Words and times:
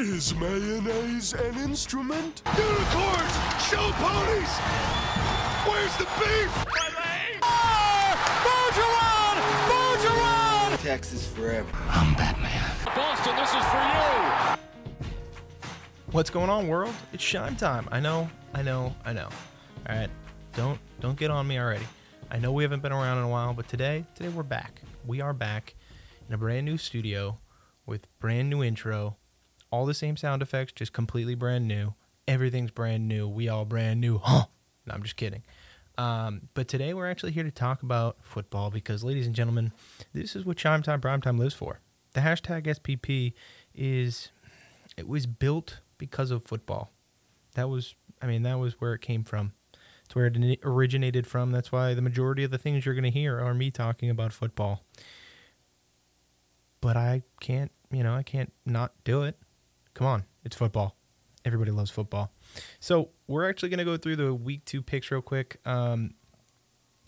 Is 0.00 0.34
mayonnaise 0.34 1.34
an 1.34 1.58
instrument? 1.58 2.40
Unicorns! 2.56 3.34
Show 3.68 3.92
ponies! 3.96 4.48
Where's 5.68 5.94
the 5.98 6.06
beef? 6.18 6.66
Texas 10.82 11.26
forever. 11.26 11.68
I'm 11.90 12.14
Batman. 12.14 12.64
Boston, 12.96 13.36
this 13.36 13.50
is 13.50 13.62
for 13.66 14.56
you. 14.96 15.04
What's 16.12 16.30
going 16.30 16.48
on, 16.48 16.66
world? 16.66 16.94
It's 17.12 17.22
Shime 17.22 17.54
time. 17.54 17.86
I 17.92 18.00
know, 18.00 18.30
I 18.54 18.62
know, 18.62 18.94
I 19.04 19.12
know. 19.12 19.28
All 19.86 19.94
right, 19.94 20.08
don't 20.56 20.80
don't 21.00 21.18
get 21.18 21.30
on 21.30 21.46
me 21.46 21.58
already. 21.58 21.86
I 22.30 22.38
know 22.38 22.52
we 22.52 22.62
haven't 22.62 22.80
been 22.80 22.92
around 22.92 23.18
in 23.18 23.24
a 23.24 23.28
while, 23.28 23.52
but 23.52 23.68
today, 23.68 24.06
today 24.14 24.30
we're 24.30 24.44
back. 24.44 24.80
We 25.06 25.20
are 25.20 25.34
back 25.34 25.74
in 26.26 26.34
a 26.34 26.38
brand 26.38 26.64
new 26.64 26.78
studio 26.78 27.36
with 27.84 28.06
brand 28.18 28.48
new 28.48 28.62
intro, 28.62 29.18
all 29.70 29.86
the 29.86 29.94
same 29.94 30.16
sound 30.16 30.42
effects, 30.42 30.72
just 30.72 30.92
completely 30.92 31.34
brand 31.34 31.66
new. 31.66 31.94
Everything's 32.26 32.70
brand 32.70 33.08
new. 33.08 33.28
We 33.28 33.48
all 33.48 33.64
brand 33.64 34.00
new. 34.00 34.18
Huh? 34.18 34.46
No, 34.86 34.94
I'm 34.94 35.02
just 35.02 35.16
kidding. 35.16 35.42
Um, 35.98 36.48
but 36.54 36.68
today 36.68 36.94
we're 36.94 37.10
actually 37.10 37.32
here 37.32 37.44
to 37.44 37.50
talk 37.50 37.82
about 37.82 38.16
football 38.22 38.70
because, 38.70 39.04
ladies 39.04 39.26
and 39.26 39.34
gentlemen, 39.34 39.72
this 40.12 40.34
is 40.34 40.44
what 40.44 40.58
Shime 40.58 40.82
Time 40.82 41.00
Prime 41.00 41.20
Time 41.20 41.38
lives 41.38 41.54
for. 41.54 41.80
The 42.14 42.20
hashtag 42.20 42.66
SPP 42.66 43.34
is 43.74 44.30
it 44.96 45.06
was 45.08 45.26
built 45.26 45.80
because 45.98 46.30
of 46.30 46.44
football. 46.44 46.90
That 47.54 47.68
was, 47.68 47.94
I 48.22 48.26
mean, 48.26 48.42
that 48.42 48.58
was 48.58 48.80
where 48.80 48.94
it 48.94 49.00
came 49.00 49.24
from. 49.24 49.52
It's 50.04 50.14
where 50.14 50.26
it 50.26 50.60
originated 50.64 51.26
from. 51.26 51.52
That's 51.52 51.70
why 51.70 51.94
the 51.94 52.02
majority 52.02 52.42
of 52.42 52.50
the 52.50 52.58
things 52.58 52.84
you're 52.84 52.94
going 52.94 53.04
to 53.04 53.10
hear 53.10 53.38
are 53.38 53.54
me 53.54 53.70
talking 53.70 54.10
about 54.10 54.32
football. 54.32 54.82
But 56.80 56.96
I 56.96 57.22
can't, 57.40 57.70
you 57.92 58.02
know, 58.02 58.14
I 58.14 58.22
can't 58.22 58.52
not 58.64 58.92
do 59.04 59.22
it. 59.22 59.36
Come 59.94 60.06
on, 60.06 60.24
it's 60.44 60.56
football. 60.56 60.96
Everybody 61.44 61.70
loves 61.70 61.90
football. 61.90 62.32
So 62.80 63.10
we're 63.26 63.48
actually 63.48 63.70
going 63.70 63.78
to 63.78 63.84
go 63.84 63.96
through 63.96 64.16
the 64.16 64.34
week 64.34 64.64
two 64.64 64.82
picks 64.82 65.10
real 65.10 65.22
quick. 65.22 65.58
Um, 65.64 66.14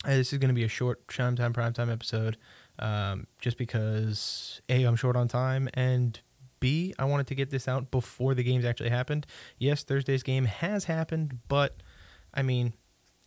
this 0.05 0.33
is 0.33 0.39
going 0.39 0.49
to 0.49 0.55
be 0.55 0.63
a 0.63 0.69
short 0.69 1.01
Shime 1.09 1.35
Time 1.35 1.53
Primetime 1.53 1.91
episode 1.91 2.37
um, 2.79 3.27
just 3.39 3.57
because, 3.57 4.61
A, 4.69 4.83
I'm 4.83 4.95
short 4.95 5.15
on 5.15 5.27
time, 5.27 5.69
and 5.73 6.19
B, 6.59 6.93
I 6.97 7.05
wanted 7.05 7.27
to 7.27 7.35
get 7.35 7.51
this 7.51 7.67
out 7.67 7.91
before 7.91 8.33
the 8.33 8.43
games 8.43 8.65
actually 8.65 8.89
happened. 8.89 9.25
Yes, 9.57 9.83
Thursday's 9.83 10.23
game 10.23 10.45
has 10.45 10.85
happened, 10.85 11.39
but 11.47 11.83
I 12.33 12.41
mean, 12.41 12.73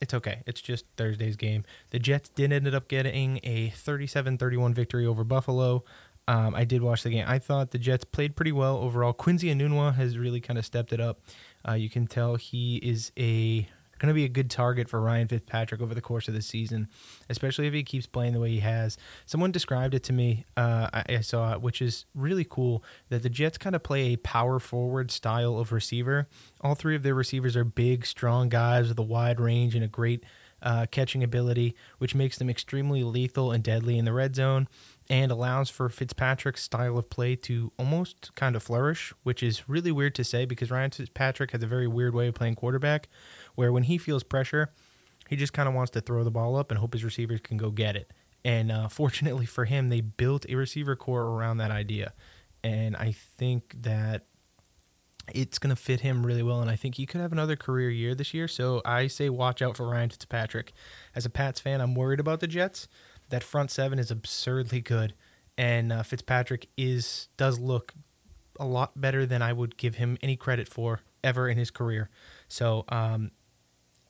it's 0.00 0.14
okay. 0.14 0.42
It's 0.46 0.60
just 0.60 0.84
Thursday's 0.96 1.36
game. 1.36 1.64
The 1.90 1.98
Jets 1.98 2.28
did 2.28 2.52
end 2.52 2.66
up 2.68 2.88
getting 2.88 3.40
a 3.42 3.70
37 3.70 4.38
31 4.38 4.74
victory 4.74 5.06
over 5.06 5.24
Buffalo. 5.24 5.84
Um, 6.28 6.54
I 6.54 6.64
did 6.64 6.82
watch 6.82 7.02
the 7.02 7.10
game. 7.10 7.24
I 7.26 7.38
thought 7.38 7.70
the 7.70 7.78
Jets 7.78 8.04
played 8.04 8.34
pretty 8.34 8.52
well 8.52 8.78
overall. 8.78 9.12
Quincy 9.12 9.48
Enunwa 9.48 9.94
has 9.94 10.18
really 10.18 10.40
kind 10.40 10.58
of 10.58 10.66
stepped 10.66 10.92
it 10.92 11.00
up. 11.00 11.20
Uh, 11.66 11.74
you 11.74 11.88
can 11.88 12.06
tell 12.06 12.36
he 12.36 12.76
is 12.76 13.12
a 13.16 13.68
going 13.98 14.08
to 14.08 14.14
be 14.14 14.24
a 14.24 14.28
good 14.28 14.50
target 14.50 14.88
for 14.88 15.00
Ryan 15.00 15.28
Fitzpatrick 15.28 15.80
over 15.80 15.94
the 15.94 16.00
course 16.00 16.28
of 16.28 16.34
the 16.34 16.42
season, 16.42 16.88
especially 17.30 17.66
if 17.66 17.72
he 17.72 17.82
keeps 17.82 18.06
playing 18.06 18.34
the 18.34 18.40
way 18.40 18.50
he 18.50 18.60
has. 18.60 18.98
Someone 19.24 19.52
described 19.52 19.94
it 19.94 20.02
to 20.04 20.12
me, 20.12 20.44
uh, 20.56 20.90
I, 20.92 21.04
I, 21.08 21.20
saw 21.20 21.54
it, 21.54 21.62
which 21.62 21.80
is 21.80 22.04
really 22.14 22.44
cool 22.44 22.84
that 23.08 23.22
the 23.22 23.30
Jets 23.30 23.58
kind 23.58 23.74
of 23.74 23.82
play 23.82 24.12
a 24.12 24.16
power 24.16 24.58
forward 24.58 25.10
style 25.10 25.58
of 25.58 25.72
receiver. 25.72 26.28
All 26.60 26.74
three 26.74 26.94
of 26.94 27.02
their 27.02 27.14
receivers 27.14 27.56
are 27.56 27.64
big, 27.64 28.04
strong 28.04 28.48
guys 28.48 28.88
with 28.88 28.98
a 28.98 29.02
wide 29.02 29.40
range 29.40 29.74
and 29.74 29.84
a 29.84 29.88
great 29.88 30.24
uh, 30.62 30.86
catching 30.90 31.22
ability, 31.22 31.74
which 31.98 32.14
makes 32.14 32.38
them 32.38 32.50
extremely 32.50 33.02
lethal 33.02 33.52
and 33.52 33.62
deadly 33.62 33.98
in 33.98 34.04
the 34.04 34.12
red 34.12 34.34
zone 34.34 34.68
and 35.08 35.30
allows 35.30 35.70
for 35.70 35.88
Fitzpatrick's 35.88 36.62
style 36.62 36.98
of 36.98 37.08
play 37.08 37.36
to 37.36 37.72
almost 37.78 38.34
kind 38.34 38.56
of 38.56 38.62
flourish, 38.62 39.12
which 39.22 39.42
is 39.42 39.68
really 39.68 39.92
weird 39.92 40.14
to 40.16 40.24
say 40.24 40.44
because 40.44 40.70
Ryan 40.70 40.90
Fitzpatrick 40.90 41.52
has 41.52 41.62
a 41.62 41.66
very 41.66 41.86
weird 41.86 42.14
way 42.14 42.28
of 42.28 42.34
playing 42.34 42.56
quarterback 42.56 43.08
where 43.54 43.72
when 43.72 43.84
he 43.84 43.98
feels 43.98 44.24
pressure, 44.24 44.72
he 45.28 45.36
just 45.36 45.52
kind 45.52 45.68
of 45.68 45.74
wants 45.74 45.90
to 45.92 46.00
throw 46.00 46.24
the 46.24 46.30
ball 46.30 46.56
up 46.56 46.70
and 46.70 46.78
hope 46.78 46.92
his 46.92 47.04
receivers 47.04 47.40
can 47.40 47.56
go 47.56 47.70
get 47.70 47.94
it. 47.96 48.12
And 48.44 48.72
uh, 48.72 48.88
fortunately 48.88 49.46
for 49.46 49.64
him, 49.64 49.88
they 49.88 50.00
built 50.00 50.46
a 50.48 50.56
receiver 50.56 50.96
core 50.96 51.22
around 51.22 51.58
that 51.58 51.70
idea. 51.70 52.12
And 52.64 52.96
I 52.96 53.12
think 53.12 53.76
that 53.82 54.26
it's 55.32 55.58
going 55.58 55.74
to 55.74 55.80
fit 55.80 56.00
him 56.00 56.24
really 56.24 56.42
well. 56.42 56.60
And 56.60 56.70
I 56.70 56.76
think 56.76 56.96
he 56.96 57.06
could 57.06 57.20
have 57.20 57.32
another 57.32 57.56
career 57.56 57.90
year 57.90 58.14
this 58.14 58.32
year. 58.32 58.48
So 58.48 58.82
I 58.84 59.06
say 59.06 59.28
watch 59.28 59.62
out 59.62 59.76
for 59.76 59.88
Ryan 59.88 60.10
Fitzpatrick. 60.10 60.72
As 61.14 61.26
a 61.26 61.30
Pats 61.30 61.60
fan, 61.60 61.80
I'm 61.80 61.94
worried 61.94 62.20
about 62.20 62.40
the 62.40 62.46
Jets 62.46 62.88
that 63.28 63.42
front 63.42 63.70
seven 63.70 63.98
is 63.98 64.10
absurdly 64.10 64.80
good, 64.80 65.14
and 65.56 65.92
uh, 65.92 66.02
Fitzpatrick 66.02 66.68
is 66.76 67.28
does 67.36 67.58
look 67.58 67.94
a 68.58 68.66
lot 68.66 68.98
better 69.00 69.26
than 69.26 69.42
I 69.42 69.52
would 69.52 69.76
give 69.76 69.96
him 69.96 70.16
any 70.22 70.36
credit 70.36 70.68
for 70.68 71.00
ever 71.22 71.48
in 71.48 71.58
his 71.58 71.70
career. 71.70 72.08
So, 72.48 72.84
um, 72.88 73.30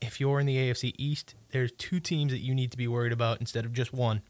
if 0.01 0.21
you're 0.21 0.41
in 0.41 0.47
the 0.47 0.57
AFC 0.57 0.93
East, 0.99 1.35
there's 1.53 1.73
two 1.73 2.01
teams 2.01 2.33
that 2.33 2.41
you 2.41 2.55
need 2.55 2.71
to 2.71 2.77
be 2.77 2.87
worried 2.87 3.13
about 3.13 3.41
instead 3.41 3.65
of 3.65 3.73
just 3.73 3.93
one. 3.93 4.23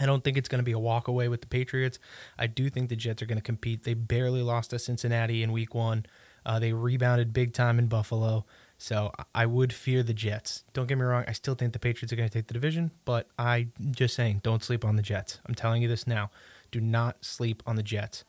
I 0.00 0.06
don't 0.06 0.22
think 0.22 0.36
it's 0.36 0.48
going 0.48 0.60
to 0.60 0.64
be 0.64 0.72
a 0.72 0.78
walk 0.78 1.08
away 1.08 1.28
with 1.28 1.40
the 1.40 1.48
Patriots. 1.48 1.98
I 2.38 2.46
do 2.46 2.70
think 2.70 2.88
the 2.88 2.96
Jets 2.96 3.20
are 3.20 3.26
going 3.26 3.38
to 3.38 3.42
compete. 3.42 3.82
They 3.82 3.94
barely 3.94 4.42
lost 4.42 4.70
to 4.70 4.78
Cincinnati 4.78 5.42
in 5.42 5.50
week 5.50 5.74
one. 5.74 6.06
Uh, 6.48 6.58
they 6.58 6.72
rebounded 6.72 7.34
big 7.34 7.52
time 7.52 7.78
in 7.78 7.86
Buffalo. 7.86 8.46
So 8.78 9.12
I 9.34 9.44
would 9.44 9.72
fear 9.72 10.02
the 10.02 10.14
Jets. 10.14 10.64
Don't 10.72 10.86
get 10.86 10.96
me 10.96 11.04
wrong, 11.04 11.24
I 11.28 11.32
still 11.32 11.54
think 11.54 11.74
the 11.74 11.78
Patriots 11.78 12.12
are 12.12 12.16
going 12.16 12.28
to 12.28 12.32
take 12.32 12.46
the 12.46 12.54
division, 12.54 12.90
but 13.04 13.28
I 13.38 13.68
just 13.90 14.14
saying, 14.14 14.40
don't 14.42 14.64
sleep 14.64 14.84
on 14.84 14.96
the 14.96 15.02
Jets. 15.02 15.40
I'm 15.46 15.54
telling 15.54 15.82
you 15.82 15.88
this 15.88 16.06
now. 16.06 16.30
Do 16.70 16.80
not 16.80 17.22
sleep 17.22 17.62
on 17.66 17.76
the 17.76 17.82
Jets. 17.82 18.24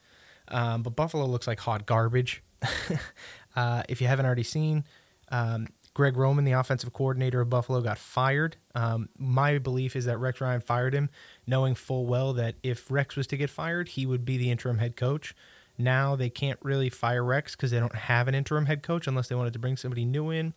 Um, 0.50 0.84
but 0.84 0.96
Buffalo 0.96 1.26
looks 1.26 1.48
like 1.48 1.60
hot 1.62 1.86
garbage. 1.86 2.44
uh, 3.56 3.84
if 3.88 4.02
you 4.02 4.08
haven't 4.08 4.26
already 4.26 4.44
seen, 4.44 4.84
um, 5.32 5.68
Greg 5.94 6.18
Roman, 6.18 6.46
the 6.46 6.54
offensive 6.54 6.92
coordinator 6.94 7.42
of 7.42 7.50
Buffalo, 7.50 7.80
got 7.82 7.98
fired. 7.98 8.58
Um, 8.76 9.10
my 9.18 9.60
belief 9.60 9.96
is 9.96 10.06
that 10.06 10.18
Rex 10.18 10.42
Ryan 10.42 10.62
fired 10.62 10.94
him, 10.94 11.10
knowing 11.46 11.76
full 11.76 12.06
well 12.06 12.34
that 12.34 12.56
if 12.64 12.90
Rex 12.90 13.16
was 13.16 13.28
to 13.28 13.38
get 13.38 13.50
fired, 13.50 13.90
he 13.90 14.06
would 14.06 14.26
be 14.26 14.38
the 14.38 14.52
interim 14.52 14.80
head 14.80 14.96
coach. 14.96 15.36
Now 15.80 16.16
they 16.16 16.30
can't 16.30 16.60
really 16.62 16.90
fire 16.90 17.24
Rex 17.24 17.56
because 17.56 17.72
they 17.72 17.80
don't 17.80 17.96
have 17.96 18.28
an 18.28 18.36
interim 18.36 18.66
head 18.66 18.84
coach 18.84 19.08
unless 19.08 19.30
they 19.30 19.36
wanted 19.36 19.54
to 19.54 19.60
bring 19.60 19.78
somebody 19.78 20.06
new 20.06 20.30
in 20.30 20.54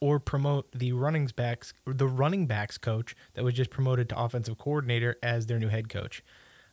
or 0.00 0.18
promote 0.18 0.70
the 0.72 0.92
running 0.92 1.26
backs 1.34 1.72
the 1.86 2.08
running 2.08 2.46
backs 2.46 2.76
coach 2.76 3.16
that 3.34 3.44
was 3.44 3.54
just 3.54 3.70
promoted 3.70 4.08
to 4.08 4.18
offensive 4.20 4.58
coordinator 4.58 5.16
as 5.22 5.46
their 5.46 5.58
new 5.58 5.68
head 5.68 5.88
coach. 5.88 6.22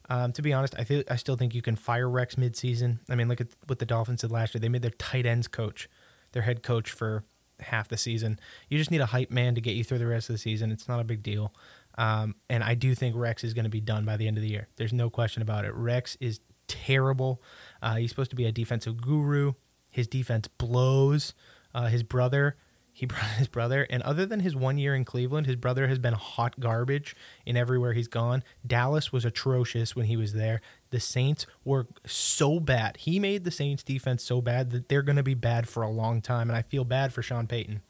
Um, 0.09 0.33
to 0.33 0.41
be 0.41 0.51
honest, 0.51 0.75
I 0.77 0.83
feel 0.83 1.03
I 1.09 1.15
still 1.15 1.37
think 1.37 1.53
you 1.53 1.61
can 1.61 1.75
fire 1.75 2.09
Rex 2.09 2.35
midseason. 2.35 2.99
I 3.09 3.15
mean, 3.15 3.29
look 3.29 3.39
at 3.39 3.49
what 3.67 3.79
the 3.79 3.85
Dolphins 3.85 4.21
did 4.21 4.31
last 4.31 4.53
year. 4.53 4.59
They 4.59 4.67
made 4.67 4.81
their 4.81 4.91
tight 4.91 5.25
ends 5.25 5.47
coach, 5.47 5.87
their 6.31 6.41
head 6.41 6.63
coach 6.63 6.91
for 6.91 7.23
half 7.61 7.87
the 7.87 7.97
season. 7.97 8.39
You 8.67 8.77
just 8.77 8.91
need 8.91 9.01
a 9.01 9.05
hype 9.05 9.31
man 9.31 9.55
to 9.55 9.61
get 9.61 9.75
you 9.75 9.83
through 9.83 9.99
the 9.99 10.07
rest 10.07 10.29
of 10.29 10.33
the 10.33 10.39
season. 10.39 10.71
It's 10.71 10.87
not 10.87 10.99
a 10.99 11.03
big 11.03 11.23
deal. 11.23 11.53
Um, 11.97 12.35
and 12.49 12.63
I 12.63 12.75
do 12.75 12.95
think 12.95 13.15
Rex 13.15 13.43
is 13.43 13.53
going 13.53 13.65
to 13.65 13.69
be 13.69 13.81
done 13.81 14.03
by 14.05 14.17
the 14.17 14.27
end 14.27 14.37
of 14.37 14.43
the 14.43 14.49
year. 14.49 14.67
There's 14.77 14.93
no 14.93 15.09
question 15.09 15.41
about 15.41 15.65
it. 15.65 15.73
Rex 15.73 16.17
is 16.19 16.39
terrible. 16.67 17.41
Uh, 17.81 17.95
he's 17.95 18.09
supposed 18.09 18.29
to 18.31 18.35
be 18.35 18.45
a 18.45 18.51
defensive 18.51 19.01
guru. 19.01 19.53
His 19.89 20.07
defense 20.07 20.47
blows. 20.47 21.33
Uh, 21.73 21.87
his 21.87 22.03
brother, 22.03 22.57
he 22.93 23.05
brought 23.07 23.31
his 23.31 23.47
brother, 23.47 23.87
and 23.89 24.03
other 24.03 24.25
than 24.25 24.41
his 24.41 24.55
one 24.55 24.77
year 24.77 24.95
in 24.95 25.05
Cleveland, 25.05 25.47
his 25.47 25.55
brother 25.55 25.87
has 25.87 25.99
been 25.99 26.13
hot 26.13 26.59
garbage 26.59 27.15
in 27.45 27.57
everywhere 27.57 27.93
he's 27.93 28.07
gone. 28.07 28.43
Dallas 28.65 29.11
was 29.11 29.25
atrocious 29.25 29.95
when 29.95 30.05
he 30.05 30.17
was 30.17 30.33
there. 30.33 30.61
The 30.89 30.99
Saints 30.99 31.45
were 31.63 31.87
so 32.05 32.59
bad. 32.59 32.97
He 32.97 33.19
made 33.19 33.43
the 33.43 33.51
Saints 33.51 33.83
defense 33.83 34.23
so 34.23 34.41
bad 34.41 34.71
that 34.71 34.89
they're 34.89 35.01
going 35.01 35.15
to 35.15 35.23
be 35.23 35.33
bad 35.33 35.67
for 35.67 35.83
a 35.83 35.89
long 35.89 36.21
time, 36.21 36.49
and 36.49 36.57
I 36.57 36.61
feel 36.61 36.83
bad 36.83 37.13
for 37.13 37.21
Sean 37.21 37.47
Payton. 37.47 37.81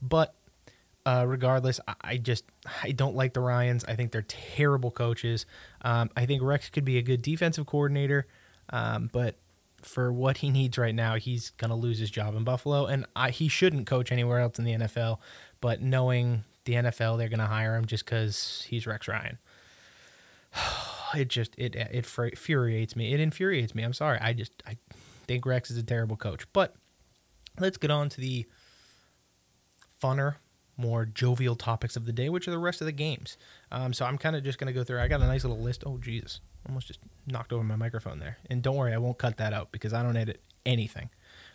But 0.00 0.34
uh, 1.04 1.24
regardless, 1.26 1.80
I 2.00 2.16
just 2.16 2.44
I 2.82 2.92
don't 2.92 3.16
like 3.16 3.34
the 3.34 3.40
Ryans. 3.40 3.84
I 3.84 3.96
think 3.96 4.12
they're 4.12 4.22
terrible 4.22 4.90
coaches. 4.90 5.46
Um, 5.82 6.10
I 6.16 6.26
think 6.26 6.42
Rex 6.42 6.70
could 6.70 6.84
be 6.84 6.98
a 6.98 7.02
good 7.02 7.22
defensive 7.22 7.66
coordinator, 7.66 8.26
um, 8.70 9.10
but 9.12 9.36
for 9.82 10.12
what 10.12 10.38
he 10.38 10.50
needs 10.50 10.78
right 10.78 10.94
now, 10.94 11.16
he's 11.16 11.50
gonna 11.50 11.76
lose 11.76 11.98
his 11.98 12.10
job 12.10 12.36
in 12.36 12.44
Buffalo, 12.44 12.86
and 12.86 13.04
I, 13.16 13.30
he 13.30 13.48
shouldn't 13.48 13.86
coach 13.86 14.12
anywhere 14.12 14.38
else 14.38 14.58
in 14.58 14.64
the 14.64 14.72
NFL. 14.72 15.18
But 15.60 15.82
knowing 15.82 16.44
the 16.64 16.74
NFL, 16.74 17.18
they're 17.18 17.28
gonna 17.28 17.46
hire 17.46 17.74
him 17.74 17.86
just 17.86 18.04
because 18.04 18.64
he's 18.68 18.86
Rex 18.86 19.08
Ryan. 19.08 19.38
It 21.14 21.28
just 21.28 21.54
it 21.58 21.76
it 21.76 21.90
infuriates 21.92 22.96
me. 22.96 23.12
It 23.12 23.20
infuriates 23.20 23.74
me. 23.74 23.82
I'm 23.82 23.92
sorry. 23.92 24.18
I 24.18 24.32
just 24.32 24.62
I 24.66 24.78
think 25.26 25.44
Rex 25.44 25.70
is 25.70 25.76
a 25.76 25.82
terrible 25.82 26.16
coach. 26.16 26.50
But 26.54 26.74
let's 27.60 27.76
get 27.76 27.90
on 27.90 28.08
to 28.08 28.18
the 28.18 28.46
funner 30.02 30.36
more 30.82 31.06
jovial 31.06 31.54
topics 31.54 31.96
of 31.96 32.04
the 32.04 32.12
day, 32.12 32.28
which 32.28 32.46
are 32.48 32.50
the 32.50 32.58
rest 32.58 32.80
of 32.80 32.86
the 32.86 32.92
games. 32.92 33.38
Um, 33.70 33.92
so 33.92 34.04
I'm 34.04 34.18
kind 34.18 34.36
of 34.36 34.44
just 34.44 34.58
going 34.58 34.66
to 34.66 34.78
go 34.78 34.84
through. 34.84 35.00
I 35.00 35.08
got 35.08 35.22
a 35.22 35.26
nice 35.26 35.44
little 35.44 35.62
list. 35.62 35.84
Oh, 35.86 35.96
Jesus. 35.98 36.40
Almost 36.68 36.88
just 36.88 37.00
knocked 37.26 37.52
over 37.52 37.64
my 37.64 37.76
microphone 37.76 38.18
there. 38.18 38.38
And 38.50 38.62
don't 38.62 38.76
worry, 38.76 38.92
I 38.92 38.98
won't 38.98 39.18
cut 39.18 39.38
that 39.38 39.52
out 39.52 39.72
because 39.72 39.94
I 39.94 40.02
don't 40.02 40.16
edit 40.16 40.42
anything. 40.66 41.10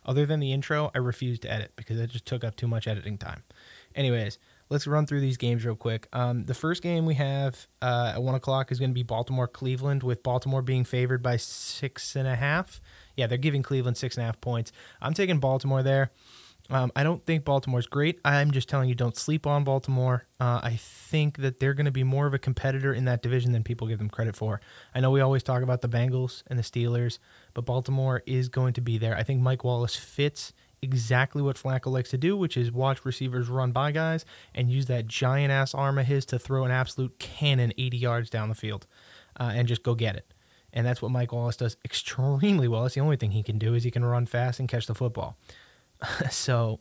Other 0.05 0.25
than 0.25 0.39
the 0.39 0.53
intro, 0.53 0.89
I 0.95 0.99
refuse 0.99 1.39
to 1.39 1.51
edit 1.51 1.73
because 1.75 1.99
it 1.99 2.09
just 2.09 2.25
took 2.25 2.43
up 2.43 2.55
too 2.55 2.67
much 2.67 2.87
editing 2.87 3.17
time. 3.17 3.43
Anyways, 3.95 4.37
let's 4.69 4.87
run 4.87 5.05
through 5.05 5.21
these 5.21 5.37
games 5.37 5.65
real 5.65 5.75
quick. 5.75 6.07
Um, 6.13 6.45
the 6.45 6.53
first 6.53 6.81
game 6.81 7.05
we 7.05 7.15
have 7.15 7.67
uh, 7.81 8.13
at 8.15 8.23
one 8.23 8.35
o'clock 8.35 8.71
is 8.71 8.79
going 8.79 8.91
to 8.91 8.95
be 8.95 9.03
Baltimore 9.03 9.47
Cleveland, 9.47 10.03
with 10.03 10.23
Baltimore 10.23 10.61
being 10.61 10.83
favored 10.83 11.21
by 11.21 11.37
six 11.37 12.15
and 12.15 12.27
a 12.27 12.35
half. 12.35 12.81
Yeah, 13.15 13.27
they're 13.27 13.37
giving 13.37 13.63
Cleveland 13.63 13.97
six 13.97 14.15
and 14.15 14.23
a 14.23 14.25
half 14.25 14.39
points. 14.39 14.71
I'm 15.01 15.13
taking 15.13 15.39
Baltimore 15.39 15.83
there. 15.83 16.11
Um, 16.69 16.91
I 16.95 17.03
don't 17.03 17.25
think 17.25 17.45
Baltimore's 17.45 17.87
great. 17.87 18.19
I'm 18.25 18.51
just 18.51 18.67
telling 18.67 18.89
you, 18.89 18.95
don't 18.95 19.15
sleep 19.15 19.47
on 19.47 19.63
Baltimore. 19.63 20.25
Uh, 20.39 20.59
I 20.61 20.75
think 20.77 21.37
that 21.37 21.59
they're 21.59 21.73
going 21.73 21.85
to 21.85 21.91
be 21.91 22.03
more 22.03 22.27
of 22.27 22.33
a 22.33 22.39
competitor 22.39 22.93
in 22.93 23.05
that 23.05 23.21
division 23.21 23.53
than 23.53 23.63
people 23.63 23.87
give 23.87 23.99
them 23.99 24.09
credit 24.09 24.35
for. 24.35 24.59
I 24.93 24.99
know 24.99 25.11
we 25.11 25.21
always 25.21 25.43
talk 25.43 25.63
about 25.63 25.81
the 25.81 25.87
Bengals 25.87 26.43
and 26.47 26.59
the 26.59 26.63
Steelers, 26.63 27.19
but 27.53 27.65
Baltimore 27.65 28.21
is 28.25 28.49
going 28.49 28.73
to 28.73 28.81
be 28.81 28.97
there. 28.97 29.15
I 29.15 29.23
think 29.23 29.41
Mike 29.41 29.63
Wallace 29.63 29.95
fits 29.95 30.51
exactly 30.81 31.41
what 31.41 31.55
Flacco 31.55 31.87
likes 31.87 32.09
to 32.11 32.17
do, 32.17 32.35
which 32.35 32.57
is 32.57 32.71
watch 32.71 33.05
receivers 33.05 33.47
run 33.47 33.71
by 33.71 33.91
guys 33.91 34.25
and 34.53 34.69
use 34.69 34.85
that 34.87 35.07
giant 35.07 35.51
ass 35.51 35.73
arm 35.73 35.97
of 35.97 36.05
his 36.05 36.25
to 36.25 36.37
throw 36.37 36.65
an 36.65 36.71
absolute 36.71 37.17
cannon 37.17 37.73
80 37.77 37.97
yards 37.97 38.29
down 38.29 38.49
the 38.49 38.55
field 38.55 38.85
uh, 39.39 39.51
and 39.55 39.67
just 39.67 39.83
go 39.83 39.95
get 39.95 40.15
it. 40.15 40.33
And 40.73 40.85
that's 40.85 41.01
what 41.01 41.11
Mike 41.11 41.31
Wallace 41.31 41.57
does 41.57 41.77
extremely 41.85 42.67
well. 42.67 42.83
That's 42.83 42.95
the 42.95 43.01
only 43.01 43.15
thing 43.15 43.31
he 43.31 43.41
can 43.41 43.57
do 43.57 43.73
is 43.73 43.83
he 43.83 43.91
can 43.91 44.05
run 44.05 44.25
fast 44.25 44.59
and 44.59 44.69
catch 44.69 44.85
the 44.85 44.93
football. 44.93 45.37
so 46.31 46.79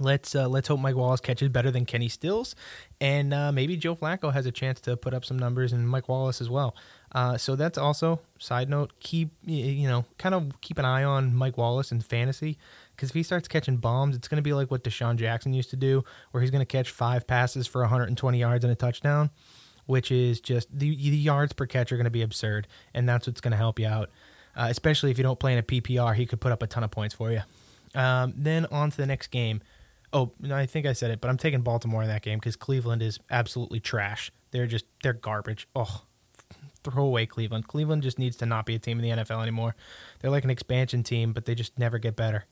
let's 0.00 0.34
uh, 0.34 0.48
let's 0.48 0.68
hope 0.68 0.80
Mike 0.80 0.96
Wallace 0.96 1.20
catches 1.20 1.48
better 1.48 1.70
than 1.70 1.84
Kenny 1.84 2.08
Stills, 2.08 2.54
and 3.00 3.32
uh, 3.32 3.52
maybe 3.52 3.76
Joe 3.76 3.94
Flacco 3.94 4.32
has 4.32 4.46
a 4.46 4.52
chance 4.52 4.80
to 4.82 4.96
put 4.96 5.14
up 5.14 5.24
some 5.24 5.38
numbers, 5.38 5.72
and 5.72 5.88
Mike 5.88 6.08
Wallace 6.08 6.40
as 6.40 6.50
well. 6.50 6.74
Uh, 7.12 7.38
so 7.38 7.54
that's 7.54 7.78
also 7.78 8.20
side 8.38 8.68
note. 8.68 8.92
Keep 9.00 9.30
you 9.44 9.88
know 9.88 10.04
kind 10.18 10.34
of 10.34 10.60
keep 10.60 10.78
an 10.78 10.84
eye 10.84 11.04
on 11.04 11.34
Mike 11.34 11.56
Wallace 11.56 11.92
in 11.92 12.00
fantasy 12.00 12.58
because 12.94 13.10
if 13.10 13.14
he 13.14 13.22
starts 13.22 13.48
catching 13.48 13.76
bombs, 13.76 14.16
it's 14.16 14.28
going 14.28 14.36
to 14.36 14.42
be 14.42 14.52
like 14.52 14.70
what 14.70 14.84
DeSean 14.84 15.16
Jackson 15.16 15.54
used 15.54 15.70
to 15.70 15.76
do, 15.76 16.04
where 16.30 16.40
he's 16.40 16.50
going 16.50 16.60
to 16.60 16.66
catch 16.66 16.90
five 16.90 17.26
passes 17.26 17.66
for 17.66 17.80
120 17.82 18.38
yards 18.38 18.64
and 18.64 18.72
a 18.72 18.76
touchdown, 18.76 19.30
which 19.86 20.10
is 20.10 20.40
just 20.40 20.68
the, 20.76 20.94
the 20.94 21.16
yards 21.16 21.52
per 21.52 21.66
catch 21.66 21.92
are 21.92 21.96
going 21.96 22.04
to 22.04 22.10
be 22.10 22.22
absurd, 22.22 22.66
and 22.92 23.08
that's 23.08 23.26
what's 23.26 23.40
going 23.40 23.52
to 23.52 23.56
help 23.56 23.78
you 23.78 23.86
out. 23.86 24.10
Uh, 24.56 24.68
especially 24.70 25.10
if 25.10 25.18
you 25.18 25.24
don't 25.24 25.40
play 25.40 25.52
in 25.52 25.58
a 25.58 25.64
PPR, 25.64 26.14
he 26.14 26.26
could 26.26 26.40
put 26.40 26.52
up 26.52 26.62
a 26.62 26.66
ton 26.68 26.84
of 26.84 26.90
points 26.92 27.12
for 27.12 27.32
you. 27.32 27.40
Um, 27.94 28.34
then 28.36 28.66
on 28.66 28.90
to 28.90 28.96
the 28.96 29.06
next 29.06 29.28
game. 29.28 29.60
Oh, 30.12 30.32
I 30.50 30.66
think 30.66 30.86
I 30.86 30.92
said 30.92 31.10
it, 31.10 31.20
but 31.20 31.28
I'm 31.28 31.36
taking 31.36 31.62
Baltimore 31.62 32.02
in 32.02 32.08
that 32.08 32.22
game 32.22 32.38
because 32.38 32.56
Cleveland 32.56 33.02
is 33.02 33.18
absolutely 33.30 33.80
trash. 33.80 34.30
They're 34.52 34.66
just 34.66 34.84
they're 35.02 35.12
garbage. 35.12 35.66
Oh, 35.74 36.02
throw 36.84 37.04
away 37.04 37.26
Cleveland. 37.26 37.66
Cleveland 37.66 38.02
just 38.02 38.18
needs 38.18 38.36
to 38.36 38.46
not 38.46 38.66
be 38.66 38.74
a 38.76 38.78
team 38.78 39.00
in 39.00 39.16
the 39.16 39.24
NFL 39.24 39.42
anymore. 39.42 39.74
They're 40.20 40.30
like 40.30 40.44
an 40.44 40.50
expansion 40.50 41.02
team, 41.02 41.32
but 41.32 41.46
they 41.46 41.54
just 41.54 41.78
never 41.78 41.98
get 41.98 42.14
better. 42.14 42.44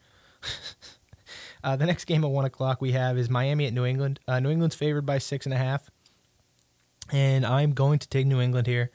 uh, 1.64 1.76
the 1.76 1.86
next 1.86 2.06
game 2.06 2.24
at 2.24 2.30
one 2.30 2.44
o'clock 2.44 2.80
we 2.80 2.92
have 2.92 3.16
is 3.16 3.30
Miami 3.30 3.66
at 3.66 3.72
New 3.72 3.84
England. 3.84 4.18
Uh, 4.26 4.40
New 4.40 4.50
England's 4.50 4.74
favored 4.74 5.06
by 5.06 5.18
six 5.18 5.46
and 5.46 5.54
a 5.54 5.58
half, 5.58 5.88
and 7.12 7.46
I'm 7.46 7.72
going 7.72 7.98
to 8.00 8.08
take 8.08 8.26
New 8.26 8.40
England 8.40 8.66
here. 8.66 8.90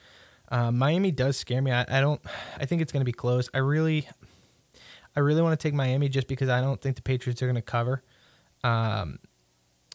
Uh, 0.49 0.71
Miami 0.71 1.11
does 1.11 1.37
scare 1.37 1.61
me. 1.61 1.71
I, 1.71 1.85
I 1.87 2.01
don't. 2.01 2.21
I 2.57 2.65
think 2.65 2.81
it's 2.81 2.91
going 2.91 3.01
to 3.01 3.05
be 3.05 3.13
close. 3.13 3.49
I 3.53 3.59
really, 3.59 4.07
I 5.17 5.21
really 5.21 5.41
want 5.41 5.59
to 5.59 5.67
take 5.67 5.73
Miami 5.73 6.09
just 6.09 6.27
because 6.27 6.47
I 6.47 6.61
don't 6.61 6.79
think 6.79 6.95
the 6.95 7.01
Patriots 7.01 7.41
are 7.41 7.47
going 7.47 7.55
to 7.55 7.61
cover. 7.63 8.03
Um, 8.63 9.17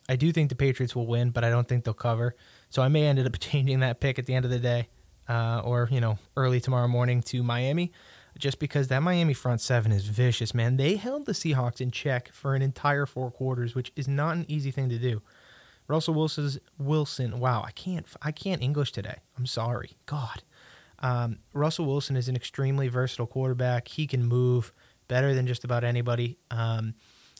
I 0.09 0.17
do 0.17 0.33
think 0.33 0.49
the 0.49 0.57
Patriots 0.57 0.97
will 0.97 1.07
win, 1.07 1.31
but 1.31 1.45
I 1.45 1.51
don't 1.51 1.69
think 1.69 1.85
they'll 1.85 1.95
cover. 1.95 2.35
So 2.71 2.83
I 2.83 2.89
may 2.89 3.05
end 3.05 3.21
up 3.21 3.33
changing 3.39 3.81
that 3.81 4.01
pick 4.01 4.19
at 4.19 4.27
the 4.27 4.35
end 4.35 4.45
of 4.45 4.51
the 4.51 4.59
day, 4.59 4.89
uh, 5.29 5.63
or 5.65 5.89
you 5.93 6.01
know, 6.01 6.19
early 6.37 6.61
tomorrow 6.61 6.89
morning 6.89 7.23
to 7.23 7.45
Miami, 7.45 7.93
just 8.37 8.59
because 8.59 8.89
that 8.89 9.01
Miami 9.01 9.33
front 9.33 9.61
seven 9.61 9.93
is 9.93 10.07
vicious, 10.07 10.55
man. 10.55 10.77
They 10.77 10.97
held 10.97 11.27
the 11.27 11.33
Seahawks 11.33 11.81
in 11.81 11.93
check 11.93 12.33
for 12.33 12.57
an 12.57 12.63
entire 12.63 13.07
four 13.07 13.31
quarters, 13.31 13.77
which 13.77 13.93
is 13.95 14.09
not 14.09 14.35
an 14.35 14.45
easy 14.49 14.73
thing 14.73 14.89
to 14.89 14.99
do. 14.99 15.23
Russell 15.87 16.15
Wilson's 16.15 16.59
Wilson. 16.79 17.39
Wow, 17.39 17.63
I 17.65 17.71
can't 17.71 18.07
I 18.23 18.33
can't 18.33 18.61
English 18.61 18.91
today. 18.91 19.19
I'm 19.39 19.47
sorry. 19.47 19.93
God. 20.05 20.43
Um, 20.99 21.39
Russell 21.53 21.87
Wilson 21.87 22.17
is 22.17 22.29
an 22.29 22.35
extremely 22.35 22.89
versatile 22.89 23.27
quarterback. 23.27 23.87
He 23.87 24.09
can 24.09 24.25
move 24.25 24.73
better 25.13 25.35
than 25.35 25.47
just 25.47 25.63
about 25.63 25.85
anybody. 25.85 26.39
Um, 26.51 26.95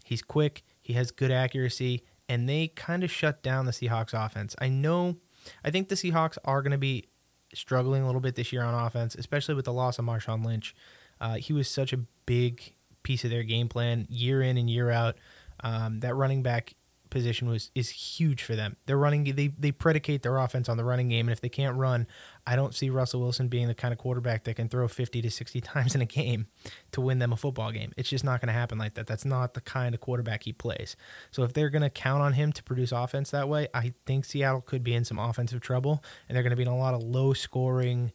he's 0.05 0.21
quick, 0.21 0.63
he 0.83 0.93
has 0.93 1.11
good 1.11 1.31
accuracy, 1.31 2.05
and 2.29 2.47
they 2.47 2.69
kind 2.69 3.03
of 3.03 3.11
shut 3.11 3.43
down 3.43 3.65
the 3.65 3.73
Seahawks 3.73 4.13
offense. 4.13 4.55
I 4.59 4.69
know, 4.69 5.17
I 5.65 5.71
think 5.71 5.89
the 5.89 5.95
Seahawks 5.95 6.37
are 6.45 6.61
going 6.61 6.73
to 6.73 6.77
be 6.79 7.09
struggling 7.55 8.03
a 8.03 8.07
little 8.07 8.21
bit 8.21 8.35
this 8.35 8.53
year 8.53 8.63
on 8.63 8.75
offense, 8.75 9.15
especially 9.15 9.55
with 9.55 9.65
the 9.65 9.73
loss 9.73 9.99
of 9.99 10.05
Marshawn 10.05 10.45
Lynch. 10.45 10.75
Uh, 11.19 11.37
he 11.37 11.55
was 11.55 11.67
such 11.67 11.95
a 11.95 12.01
big 12.27 12.75
piece 13.05 13.25
of 13.25 13.31
their 13.31 13.43
game 13.43 13.69
plan 13.69 14.07
year 14.11 14.43
in 14.43 14.59
and 14.59 14.69
year 14.69 14.91
out. 14.91 15.17
Um, 15.65 16.01
that 16.01 16.15
running 16.15 16.43
back 16.43 16.75
position 17.13 17.49
was 17.49 17.71
is 17.75 17.91
huge 17.91 18.43
for 18.43 18.57
them. 18.57 18.77
They're 18.87 18.99
running 18.99 19.25
they 19.25 19.49
they 19.49 19.71
predicate 19.71 20.23
their 20.23 20.39
offense 20.39 20.69
on 20.69 20.77
the 20.77 20.85
running 20.85 21.09
game, 21.09 21.29
and 21.29 21.33
if 21.33 21.41
they 21.41 21.49
can't 21.49 21.77
run, 21.77 22.07
I 22.47 22.57
don't 22.57 22.75
see 22.75 22.91
Russell 22.91 23.21
Wilson 23.21 23.49
being 23.49 23.69
the 23.69 23.75
kind 23.75 23.93
of 23.93 23.99
quarterback 23.99 24.45
that 24.45 24.57
can 24.57 24.69
throw 24.69 24.89
50 24.89 25.23
to 25.23 25.31
60 25.31 25.61
times 25.61 25.95
in 25.95 26.01
a 26.01 26.07
game 26.07 26.47
to 26.93 27.01
win 27.01 27.21
them 27.21 27.33
a 27.33 27.37
football 27.37 27.71
game. 27.71 27.93
It's 27.97 28.09
just 28.09 28.25
not 28.25 28.41
going 28.41 28.49
to 28.49 28.55
happen 28.55 28.79
like 28.79 28.95
that. 28.95 29.07
That's 29.07 29.25
not 29.25 29.55
the 29.55 29.61
kind 29.61 29.95
of 29.95 30.01
quarterback 30.01 30.43
he 30.43 30.53
plays. 30.53 30.97
So 31.31 31.45
if 31.45 31.53
they're 31.53 31.71
going 31.71 31.83
to 31.83 31.91
count 31.91 32.23
on 32.23 32.33
him 32.33 32.53
to 32.53 32.63
produce 32.63 32.91
offense 32.91 33.31
that 33.31 33.49
way, 33.49 33.69
I 33.73 33.93
think 34.07 34.25
Seattle 34.25 34.63
could 34.63 34.83
be 34.83 34.95
in 34.95 35.05
some 35.05 35.19
offensive 35.19 35.61
trouble, 35.61 36.03
and 36.29 36.35
they're 36.35 36.43
going 36.43 36.51
to 36.51 36.57
be 36.57 36.63
in 36.63 36.69
a 36.69 36.77
lot 36.77 36.95
of 36.95 37.03
low 37.03 37.33
scoring 37.35 38.13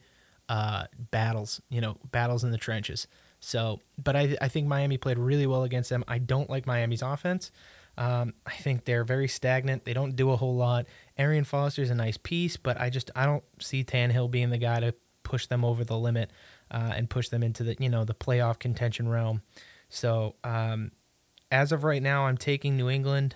uh, 0.50 0.86
battles. 1.12 1.62
You 1.70 1.82
know, 1.82 1.98
battles 2.12 2.44
in 2.44 2.52
the 2.52 2.58
trenches. 2.58 3.08
So, 3.40 3.82
but 4.04 4.16
I, 4.16 4.36
I 4.42 4.48
think 4.48 4.68
Miami 4.68 4.98
played 4.98 5.20
really 5.20 5.46
well 5.46 5.64
against 5.64 5.92
them. 5.92 6.04
I 6.08 6.18
don't 6.18 6.50
like 6.50 6.66
Miami's 6.66 7.04
offense. 7.04 7.52
Um, 7.98 8.34
I 8.46 8.54
think 8.54 8.86
they're 8.86 9.04
very 9.04 9.28
stagnant. 9.28 9.86
They 9.86 9.94
don't 9.94 10.16
do 10.16 10.30
a 10.32 10.36
whole 10.36 10.56
lot. 10.56 10.86
Arian 11.18 11.44
Foster 11.44 11.82
is 11.82 11.90
a 11.90 11.96
nice 11.96 12.18
piece, 12.18 12.56
but 12.56 12.80
I 12.80 12.90
just 12.90 13.10
I 13.16 13.26
don't 13.26 13.44
see 13.60 13.84
Tannehill 13.84 14.30
being 14.30 14.50
the 14.50 14.58
guy 14.58 14.80
to 14.80 14.94
push 15.24 15.48
them 15.48 15.66
over 15.66 15.84
the 15.84 15.98
limit 15.98 16.32
uh, 16.72 16.94
and 16.96 17.10
push 17.10 17.30
them 17.30 17.44
into 17.44 17.64
the 17.64 17.76
you 17.80 17.90
know 17.90 18.06
the 18.06 18.14
playoff 18.14 18.60
contention 18.60 19.10
realm. 19.10 19.42
So 19.90 20.36
um, 20.44 20.92
as 21.52 21.72
of 21.72 21.84
right 21.84 22.02
now, 22.02 22.28
I'm 22.28 22.38
taking 22.38 22.78
New 22.78 22.90
England. 22.90 23.36